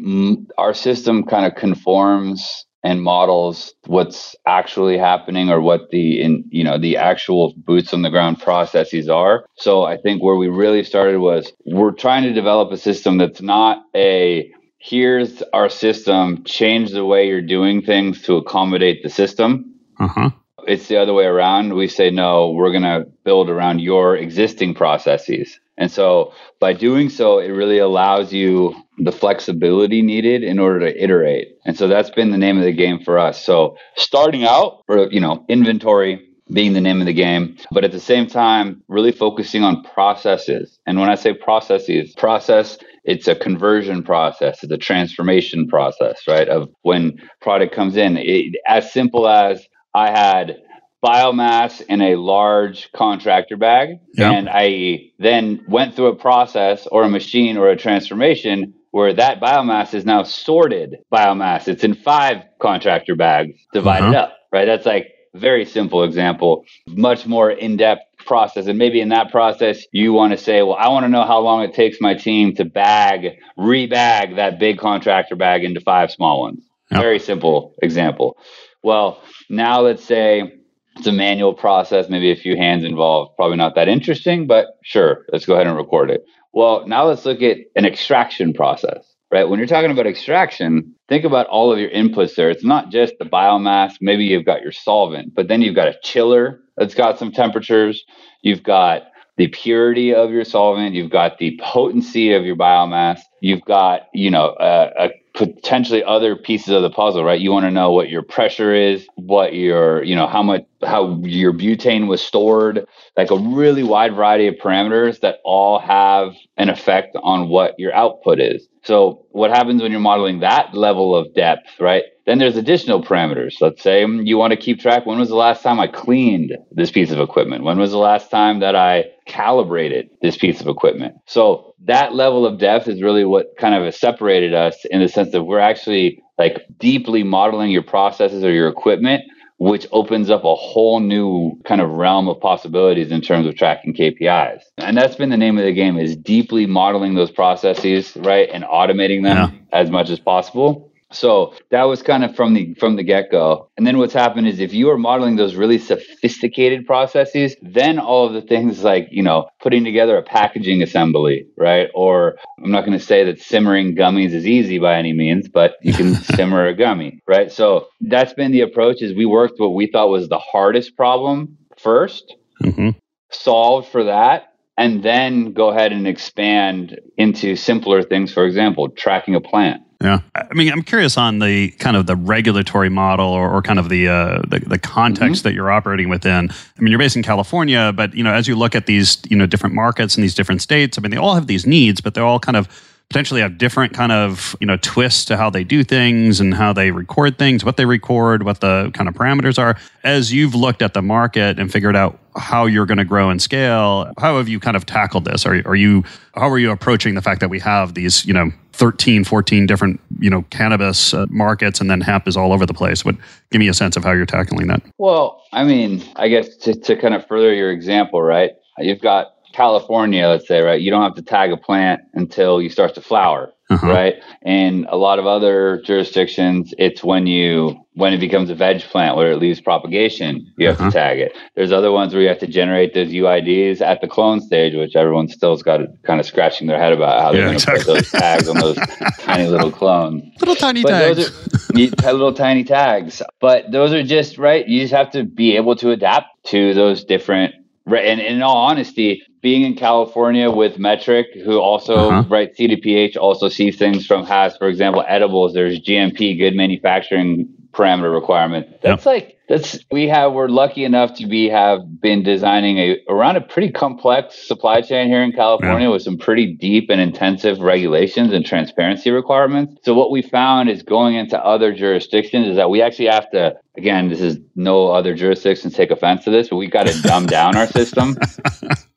our 0.58 0.74
system 0.74 1.24
kind 1.24 1.46
of 1.46 1.54
conforms 1.54 2.66
and 2.84 3.02
models 3.02 3.74
what's 3.86 4.34
actually 4.46 4.98
happening 4.98 5.50
or 5.50 5.60
what 5.60 5.90
the 5.90 6.20
in 6.22 6.44
you 6.50 6.64
know 6.64 6.78
the 6.78 6.96
actual 6.96 7.54
boots 7.56 7.92
on 7.94 8.02
the 8.02 8.10
ground 8.10 8.40
processes 8.40 9.08
are. 9.08 9.44
So 9.56 9.84
I 9.84 9.96
think 9.96 10.22
where 10.22 10.36
we 10.36 10.48
really 10.48 10.84
started 10.84 11.18
was 11.18 11.52
we're 11.64 11.92
trying 11.92 12.24
to 12.24 12.32
develop 12.32 12.72
a 12.72 12.76
system 12.76 13.18
that's 13.18 13.42
not 13.42 13.84
a 13.94 14.50
here's 14.78 15.42
our 15.52 15.68
system 15.68 16.42
change 16.44 16.90
the 16.90 17.04
way 17.04 17.28
you're 17.28 17.40
doing 17.40 17.82
things 17.82 18.22
to 18.22 18.36
accommodate 18.36 19.02
the 19.02 19.10
system 19.10 19.76
Uh 20.00 20.08
huh. 20.08 20.30
it's 20.66 20.88
the 20.88 20.96
other 20.96 21.12
way 21.14 21.24
around. 21.26 21.74
We 21.74 21.88
say, 21.88 22.10
no, 22.10 22.50
we're 22.50 22.70
going 22.72 22.82
to 22.82 23.06
build 23.24 23.48
around 23.48 23.80
your 23.80 24.16
existing 24.16 24.74
processes. 24.74 25.58
And 25.78 25.90
so 25.90 26.32
by 26.60 26.72
doing 26.72 27.08
so, 27.10 27.38
it 27.38 27.48
really 27.48 27.78
allows 27.78 28.32
you 28.32 28.74
the 29.04 29.12
flexibility 29.12 30.02
needed 30.02 30.42
in 30.42 30.58
order 30.58 30.80
to 30.80 31.02
iterate. 31.02 31.48
And 31.64 31.76
so 31.76 31.88
that's 31.88 32.10
been 32.10 32.30
the 32.30 32.38
name 32.38 32.58
of 32.58 32.64
the 32.64 32.72
game 32.72 33.00
for 33.02 33.18
us. 33.18 33.44
So 33.44 33.76
starting 33.96 34.44
out, 34.44 34.82
or, 34.88 35.08
you 35.10 35.20
know, 35.20 35.44
inventory 35.48 36.28
being 36.52 36.72
the 36.74 36.80
name 36.80 37.00
of 37.00 37.06
the 37.06 37.12
game, 37.14 37.56
but 37.70 37.84
at 37.84 37.92
the 37.92 38.00
same 38.00 38.26
time, 38.26 38.82
really 38.88 39.12
focusing 39.12 39.62
on 39.64 39.82
processes. 39.82 40.78
And 40.86 41.00
when 41.00 41.08
I 41.08 41.14
say 41.14 41.32
processes, 41.32 42.14
process, 42.16 42.78
it's 43.04 43.26
a 43.26 43.34
conversion 43.34 44.02
process, 44.02 44.62
it's 44.62 44.72
a 44.72 44.76
transformation 44.76 45.66
process, 45.68 46.22
right? 46.28 46.48
Of 46.48 46.68
when 46.82 47.18
product 47.40 47.74
comes 47.74 47.96
in, 47.96 48.16
it, 48.18 48.54
as 48.66 48.92
simple 48.92 49.26
as 49.26 49.66
I 49.94 50.10
had 50.10 50.56
biomass 51.04 51.80
in 51.88 52.00
a 52.00 52.16
large 52.16 52.90
contractor 52.92 53.56
bag, 53.56 53.98
Yeah. 54.14 54.32
and 54.32 54.48
I 54.48 55.10
then 55.18 55.64
went 55.68 55.96
through 55.96 56.06
a 56.06 56.16
process 56.16 56.86
or 56.86 57.02
a 57.02 57.08
machine 57.08 57.56
or 57.56 57.68
a 57.70 57.76
transformation 57.76 58.74
where 58.92 59.12
that 59.12 59.40
biomass 59.40 59.92
is 59.94 60.04
now 60.04 60.22
sorted 60.22 60.98
biomass. 61.12 61.66
It's 61.66 61.82
in 61.82 61.94
five 61.94 62.42
contractor 62.60 63.16
bags 63.16 63.58
divided 63.72 64.08
Uh-huh. 64.10 64.18
up, 64.18 64.38
right? 64.52 64.66
That's 64.66 64.86
like 64.86 65.08
very 65.34 65.64
simple 65.64 66.04
example, 66.04 66.64
much 66.86 67.26
more 67.26 67.50
in-depth 67.50 68.02
process. 68.26 68.66
And 68.66 68.78
maybe 68.78 69.00
in 69.00 69.08
that 69.08 69.30
process, 69.30 69.82
you 69.90 70.12
want 70.12 70.32
to 70.32 70.36
say, 70.38 70.62
well, 70.62 70.76
I 70.78 70.88
want 70.88 71.04
to 71.04 71.08
know 71.08 71.24
how 71.24 71.40
long 71.40 71.62
it 71.62 71.72
takes 71.74 72.00
my 72.00 72.14
team 72.14 72.54
to 72.56 72.64
bag, 72.66 73.38
rebag 73.58 74.36
that 74.36 74.58
big 74.60 74.78
contractor 74.78 75.34
bag 75.36 75.64
into 75.64 75.80
five 75.80 76.10
small 76.10 76.40
ones. 76.42 76.62
Yep. 76.90 77.00
Very 77.00 77.18
simple 77.18 77.74
example. 77.82 78.36
Well, 78.82 79.22
now 79.48 79.80
let's 79.80 80.04
say 80.04 80.52
it's 80.96 81.06
a 81.06 81.12
manual 81.12 81.54
process, 81.54 82.08
maybe 82.08 82.30
a 82.30 82.36
few 82.36 82.56
hands 82.56 82.84
involved. 82.84 83.36
Probably 83.36 83.56
not 83.56 83.74
that 83.74 83.88
interesting, 83.88 84.46
but 84.46 84.66
sure, 84.84 85.24
let's 85.32 85.46
go 85.46 85.54
ahead 85.54 85.66
and 85.66 85.76
record 85.76 86.10
it. 86.10 86.22
Well, 86.52 86.86
now 86.86 87.06
let's 87.06 87.24
look 87.24 87.42
at 87.42 87.58
an 87.76 87.86
extraction 87.86 88.52
process, 88.52 89.04
right? 89.32 89.48
When 89.48 89.58
you're 89.58 89.68
talking 89.68 89.90
about 89.90 90.06
extraction, 90.06 90.94
think 91.08 91.24
about 91.24 91.46
all 91.46 91.72
of 91.72 91.78
your 91.78 91.90
inputs 91.90 92.34
there. 92.34 92.50
It's 92.50 92.64
not 92.64 92.90
just 92.90 93.14
the 93.18 93.24
biomass. 93.24 93.94
Maybe 94.00 94.24
you've 94.24 94.44
got 94.44 94.62
your 94.62 94.72
solvent, 94.72 95.34
but 95.34 95.48
then 95.48 95.62
you've 95.62 95.74
got 95.74 95.88
a 95.88 95.96
chiller 96.02 96.60
that's 96.76 96.94
got 96.94 97.18
some 97.18 97.32
temperatures. 97.32 98.04
You've 98.42 98.62
got 98.62 99.02
the 99.38 99.48
purity 99.48 100.14
of 100.14 100.30
your 100.30 100.44
solvent. 100.44 100.94
You've 100.94 101.10
got 101.10 101.38
the 101.38 101.58
potency 101.62 102.34
of 102.34 102.44
your 102.44 102.56
biomass. 102.56 103.20
You've 103.40 103.64
got, 103.64 104.02
you 104.12 104.30
know, 104.30 104.54
a, 104.60 104.90
a 104.98 105.08
potentially 105.34 106.04
other 106.04 106.36
pieces 106.36 106.74
of 106.74 106.82
the 106.82 106.90
puzzle, 106.90 107.24
right? 107.24 107.40
You 107.40 107.52
want 107.52 107.64
to 107.64 107.70
know 107.70 107.92
what 107.92 108.10
your 108.10 108.22
pressure 108.22 108.74
is, 108.74 109.06
what 109.14 109.54
your, 109.54 110.02
you 110.02 110.14
know, 110.14 110.26
how 110.26 110.42
much, 110.42 110.64
how 110.82 111.18
your 111.22 111.52
butane 111.52 112.06
was 112.06 112.20
stored, 112.20 112.86
like 113.16 113.30
a 113.30 113.38
really 113.38 113.82
wide 113.82 114.14
variety 114.14 114.46
of 114.46 114.56
parameters 114.56 115.20
that 115.20 115.38
all 115.44 115.78
have 115.78 116.34
an 116.56 116.68
effect 116.68 117.16
on 117.22 117.48
what 117.48 117.78
your 117.78 117.94
output 117.94 118.40
is. 118.40 118.68
So 118.84 119.24
what 119.30 119.50
happens 119.50 119.80
when 119.80 119.90
you're 119.92 120.00
modeling 120.00 120.40
that 120.40 120.74
level 120.74 121.14
of 121.14 121.34
depth, 121.34 121.80
right? 121.80 122.04
Then 122.26 122.38
there's 122.38 122.56
additional 122.56 123.02
parameters. 123.02 123.54
Let's 123.60 123.82
say 123.82 124.04
you 124.04 124.36
want 124.36 124.52
to 124.52 124.56
keep 124.56 124.80
track. 124.80 125.06
When 125.06 125.18
was 125.18 125.28
the 125.28 125.36
last 125.36 125.62
time 125.62 125.80
I 125.80 125.86
cleaned 125.86 126.56
this 126.70 126.90
piece 126.90 127.10
of 127.10 127.20
equipment? 127.20 127.64
When 127.64 127.78
was 127.78 127.90
the 127.90 127.98
last 127.98 128.30
time 128.30 128.60
that 128.60 128.76
I 128.76 129.04
calibrated 129.26 130.10
this 130.20 130.36
piece 130.36 130.60
of 130.60 130.66
equipment? 130.66 131.14
So 131.26 131.74
that 131.84 132.14
level 132.14 132.46
of 132.46 132.58
depth 132.58 132.88
is 132.88 133.02
really 133.02 133.24
what 133.24 133.56
kind 133.58 133.74
of 133.74 133.84
has 133.84 133.98
separated 133.98 134.54
us 134.54 134.84
in 134.90 135.00
the 135.00 135.08
sense 135.08 135.32
that 135.32 135.44
we're 135.44 135.60
actually 135.60 136.22
like 136.38 136.64
deeply 136.78 137.22
modeling 137.22 137.70
your 137.70 137.82
processes 137.82 138.44
or 138.44 138.52
your 138.52 138.68
equipment 138.68 139.22
which 139.62 139.86
opens 139.92 140.28
up 140.28 140.42
a 140.42 140.56
whole 140.56 140.98
new 140.98 141.56
kind 141.64 141.80
of 141.80 141.88
realm 141.88 142.26
of 142.26 142.40
possibilities 142.40 143.12
in 143.12 143.20
terms 143.20 143.46
of 143.46 143.54
tracking 143.54 143.94
KPIs. 143.94 144.60
And 144.78 144.96
that's 144.96 145.14
been 145.14 145.30
the 145.30 145.36
name 145.36 145.56
of 145.56 145.64
the 145.64 145.72
game 145.72 145.96
is 145.96 146.16
deeply 146.16 146.66
modeling 146.66 147.14
those 147.14 147.30
processes, 147.30 148.16
right? 148.16 148.48
And 148.52 148.64
automating 148.64 149.22
them 149.22 149.68
as 149.72 149.88
much 149.88 150.10
as 150.10 150.18
possible. 150.18 150.91
So 151.14 151.54
that 151.70 151.84
was 151.84 152.02
kind 152.02 152.24
of 152.24 152.34
from 152.34 152.54
the 152.54 152.74
from 152.74 152.96
the 152.96 153.02
get-go. 153.02 153.68
And 153.76 153.86
then 153.86 153.98
what's 153.98 154.12
happened 154.12 154.48
is 154.48 154.60
if 154.60 154.72
you 154.72 154.90
are 154.90 154.98
modeling 154.98 155.36
those 155.36 155.54
really 155.54 155.78
sophisticated 155.78 156.86
processes, 156.86 157.56
then 157.62 157.98
all 157.98 158.26
of 158.26 158.32
the 158.32 158.42
things 158.42 158.82
like, 158.82 159.08
you 159.10 159.22
know, 159.22 159.48
putting 159.60 159.84
together 159.84 160.16
a 160.16 160.22
packaging 160.22 160.82
assembly, 160.82 161.46
right? 161.56 161.88
Or 161.94 162.36
I'm 162.62 162.70
not 162.70 162.84
going 162.84 162.98
to 162.98 163.04
say 163.04 163.24
that 163.24 163.40
simmering 163.40 163.94
gummies 163.96 164.32
is 164.32 164.46
easy 164.46 164.78
by 164.78 164.96
any 164.98 165.12
means, 165.12 165.48
but 165.48 165.74
you 165.82 165.92
can 165.92 166.14
simmer 166.36 166.66
a 166.66 166.74
gummy, 166.74 167.20
right? 167.26 167.50
So 167.50 167.86
that's 168.00 168.34
been 168.34 168.52
the 168.52 168.62
approach 168.62 169.02
is 169.02 169.14
we 169.14 169.26
worked 169.26 169.58
what 169.58 169.74
we 169.74 169.86
thought 169.86 170.08
was 170.08 170.28
the 170.28 170.38
hardest 170.38 170.96
problem 170.96 171.56
first, 171.78 172.34
hmm 172.60 172.90
solved 173.34 173.88
for 173.88 174.04
that, 174.04 174.51
and 174.76 175.02
then 175.02 175.52
go 175.52 175.68
ahead 175.68 175.92
and 175.92 176.06
expand 176.06 176.98
into 177.16 177.56
simpler 177.56 178.02
things. 178.02 178.32
For 178.32 178.46
example, 178.46 178.88
tracking 178.88 179.34
a 179.34 179.40
plant. 179.40 179.82
Yeah, 180.02 180.18
I 180.34 180.52
mean, 180.52 180.72
I'm 180.72 180.82
curious 180.82 181.16
on 181.16 181.38
the 181.38 181.70
kind 181.72 181.96
of 181.96 182.06
the 182.06 182.16
regulatory 182.16 182.88
model 182.88 183.28
or, 183.28 183.48
or 183.48 183.62
kind 183.62 183.78
of 183.78 183.88
the, 183.88 184.08
uh, 184.08 184.42
the 184.48 184.58
the 184.58 184.78
context 184.78 185.44
that 185.44 185.54
you're 185.54 185.70
operating 185.70 186.08
within. 186.08 186.50
I 186.50 186.80
mean, 186.82 186.90
you're 186.90 186.98
based 186.98 187.14
in 187.14 187.22
California, 187.22 187.92
but 187.94 188.12
you 188.12 188.24
know, 188.24 188.32
as 188.34 188.48
you 188.48 188.56
look 188.56 188.74
at 188.74 188.86
these 188.86 189.22
you 189.28 189.36
know 189.36 189.46
different 189.46 189.76
markets 189.76 190.16
and 190.16 190.24
these 190.24 190.34
different 190.34 190.60
states, 190.60 190.98
I 190.98 191.02
mean, 191.02 191.12
they 191.12 191.18
all 191.18 191.34
have 191.36 191.46
these 191.46 191.66
needs, 191.66 192.00
but 192.00 192.14
they're 192.14 192.24
all 192.24 192.40
kind 192.40 192.56
of 192.56 192.66
potentially 193.08 193.42
have 193.42 193.58
different 193.58 193.92
kind 193.92 194.10
of 194.10 194.56
you 194.60 194.66
know 194.66 194.78
twists 194.78 195.26
to 195.26 195.36
how 195.36 195.50
they 195.50 195.64
do 195.64 195.84
things 195.84 196.40
and 196.40 196.54
how 196.54 196.72
they 196.72 196.90
record 196.90 197.38
things, 197.38 197.64
what 197.64 197.76
they 197.76 197.84
record, 197.84 198.42
what 198.42 198.60
the 198.60 198.90
kind 198.94 199.08
of 199.08 199.14
parameters 199.14 199.58
are. 199.58 199.76
As 200.02 200.32
you've 200.32 200.54
looked 200.54 200.82
at 200.82 200.94
the 200.94 201.02
market 201.02 201.58
and 201.58 201.70
figured 201.70 201.94
out 201.94 202.18
how 202.36 202.64
you're 202.64 202.86
going 202.86 202.98
to 202.98 203.04
grow 203.04 203.28
and 203.28 203.42
scale, 203.42 204.10
how 204.18 204.38
have 204.38 204.48
you 204.48 204.58
kind 204.58 204.76
of 204.76 204.86
tackled 204.86 205.26
this? 205.26 205.44
Are, 205.44 205.60
are 205.66 205.76
you 205.76 206.04
how 206.34 206.48
are 206.48 206.58
you 206.58 206.70
approaching 206.70 207.14
the 207.14 207.22
fact 207.22 207.40
that 207.40 207.50
we 207.50 207.58
have 207.60 207.94
these 207.94 208.24
you 208.24 208.32
know 208.32 208.50
13, 208.72 209.24
14 209.24 209.66
different 209.66 210.00
you 210.18 210.30
know 210.30 210.42
cannabis 210.50 211.12
uh, 211.12 211.26
markets 211.28 211.80
and 211.80 211.90
then 211.90 212.00
hemp 212.00 212.26
is 212.26 212.36
all 212.36 212.52
over 212.52 212.64
the 212.64 212.74
place? 212.74 213.02
But 213.02 213.16
give 213.50 213.58
me 213.58 213.68
a 213.68 213.74
sense 213.74 213.96
of 213.96 214.04
how 214.04 214.12
you're 214.12 214.26
tackling 214.26 214.68
that. 214.68 214.82
Well, 214.96 215.42
I 215.52 215.64
mean, 215.64 216.02
I 216.16 216.28
guess 216.28 216.56
to, 216.58 216.74
to 216.74 216.96
kind 216.96 217.14
of 217.14 217.26
further 217.26 217.52
your 217.52 217.70
example, 217.70 218.22
right? 218.22 218.52
You've 218.78 219.02
got 219.02 219.31
California, 219.52 220.28
let's 220.28 220.48
say, 220.48 220.60
right? 220.60 220.80
You 220.80 220.90
don't 220.90 221.02
have 221.02 221.14
to 221.16 221.22
tag 221.22 221.52
a 221.52 221.56
plant 221.56 222.00
until 222.14 222.60
you 222.62 222.70
start 222.70 222.94
to 222.94 223.00
flower, 223.00 223.52
Uh-huh. 223.70 223.86
right? 223.86 224.14
And 224.42 224.86
a 224.90 224.96
lot 224.96 225.18
of 225.18 225.26
other 225.26 225.82
jurisdictions, 225.84 226.74
it's 226.78 227.02
when 227.04 227.26
you 227.26 227.76
when 227.94 228.14
it 228.14 228.18
becomes 228.20 228.48
a 228.50 228.54
veg 228.54 228.80
plant 228.82 229.16
where 229.16 229.30
it 229.32 229.38
leaves 229.38 229.60
propagation, 229.60 230.46
you 230.56 230.66
have 230.68 230.76
Uh-huh. 230.78 230.90
to 230.90 230.94
tag 230.94 231.18
it. 231.20 231.36
There's 231.56 231.72
other 231.72 231.92
ones 231.92 232.14
where 232.14 232.22
you 232.22 232.28
have 232.28 232.38
to 232.40 232.46
generate 232.46 232.94
those 232.94 233.08
UIDs 233.12 233.80
at 233.82 234.00
the 234.00 234.08
clone 234.08 234.40
stage, 234.40 234.74
which 234.74 234.96
everyone 234.96 235.28
still's 235.28 235.62
got 235.62 235.80
kind 236.04 236.18
of 236.20 236.26
scratching 236.26 236.68
their 236.68 236.78
head 236.78 236.92
about 236.92 237.20
how 237.20 237.32
they're 237.32 237.42
Yeah, 237.42 237.50
going 237.52 237.60
to 237.60 237.60
exactly. 237.62 237.80
put 237.80 237.86
those 237.86 238.08
tags 238.10 238.48
on 238.48 238.58
those 238.58 238.78
tiny 239.18 239.46
little 239.48 239.70
clones 239.72 240.22
Little 240.40 240.56
tiny 240.56 240.82
but 240.82 240.90
tags. 240.90 241.16
those 241.18 241.28
are 241.28 241.32
you 241.74 241.90
little 242.02 242.34
tiny 242.34 242.64
tags. 242.64 243.22
But 243.40 243.70
those 243.72 243.92
are 243.92 244.02
just 244.02 244.38
right. 244.38 244.66
You 244.66 244.80
just 244.80 244.94
have 244.94 245.10
to 245.12 245.24
be 245.24 245.56
able 245.56 245.76
to 245.76 245.90
adapt 245.90 246.26
to 246.46 246.74
those 246.74 247.04
different. 247.04 247.54
Right, 247.86 248.06
and 248.06 248.20
in 248.20 248.42
all 248.42 248.56
honesty, 248.58 249.22
being 249.42 249.62
in 249.62 249.74
California 249.74 250.50
with 250.50 250.78
Metrc, 250.78 251.24
who 251.44 251.58
also 251.58 252.10
Uh-huh. 252.10 252.24
right 252.28 252.54
CDPH 252.56 253.16
also 253.16 253.48
sees 253.48 253.76
things 253.76 254.06
from 254.06 254.24
has, 254.24 254.56
for 254.56 254.68
example, 254.68 255.04
edibles. 255.06 255.52
There's 255.52 255.80
GMP, 255.80 256.38
good 256.38 256.54
manufacturing 256.54 257.48
parameter 257.72 258.12
requirement. 258.12 258.66
That's 258.82 259.04
yep. 259.04 259.06
like 259.06 259.38
that's 259.48 259.78
we 259.90 260.06
have 260.08 260.32
we're 260.32 260.48
lucky 260.48 260.84
enough 260.84 261.14
to 261.16 261.26
be 261.26 261.48
have 261.48 262.00
been 262.00 262.22
designing 262.22 262.78
a 262.78 262.98
around 263.08 263.36
a 263.36 263.40
pretty 263.40 263.70
complex 263.70 264.36
supply 264.46 264.80
chain 264.80 265.08
here 265.08 265.22
in 265.22 265.32
California 265.32 265.88
yeah. 265.88 265.92
with 265.92 266.02
some 266.02 266.16
pretty 266.16 266.54
deep 266.54 266.90
and 266.90 267.00
intensive 267.00 267.60
regulations 267.60 268.32
and 268.32 268.46
transparency 268.46 269.10
requirements. 269.10 269.80
So 269.84 269.94
what 269.94 270.10
we 270.10 270.22
found 270.22 270.68
is 270.68 270.82
going 270.82 271.16
into 271.16 271.42
other 271.42 271.74
jurisdictions 271.74 272.46
is 272.46 272.56
that 272.56 272.70
we 272.70 272.82
actually 272.82 273.08
have 273.08 273.30
to 273.30 273.54
again, 273.76 274.08
this 274.08 274.20
is 274.20 274.38
no 274.54 274.88
other 274.88 275.14
jurisdictions 275.14 275.74
take 275.74 275.90
offense 275.90 276.24
to 276.24 276.30
this, 276.30 276.48
but 276.48 276.56
we 276.56 276.68
got 276.68 276.86
to 276.86 277.02
dumb 277.02 277.26
down 277.26 277.56
our 277.56 277.66
system. 277.66 278.16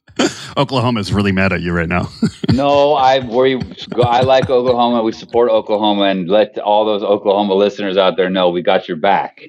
Oklahoma 0.58 1.00
is 1.00 1.12
really 1.12 1.32
mad 1.32 1.52
at 1.54 1.62
you 1.62 1.74
right 1.74 1.89
now. 1.89 2.10
no, 2.54 2.94
I 2.94 3.20
worry. 3.20 3.60
I 4.04 4.22
like 4.22 4.50
Oklahoma. 4.50 5.04
We 5.04 5.12
support 5.12 5.50
Oklahoma, 5.50 6.04
and 6.04 6.30
let 6.30 6.58
all 6.60 6.86
those 6.86 7.04
Oklahoma 7.04 7.54
listeners 7.54 7.98
out 7.98 8.18
there 8.18 8.30
know 8.30 8.50
we 8.50 8.62
got 8.62 8.88
your 8.88 8.98
back. 8.98 9.41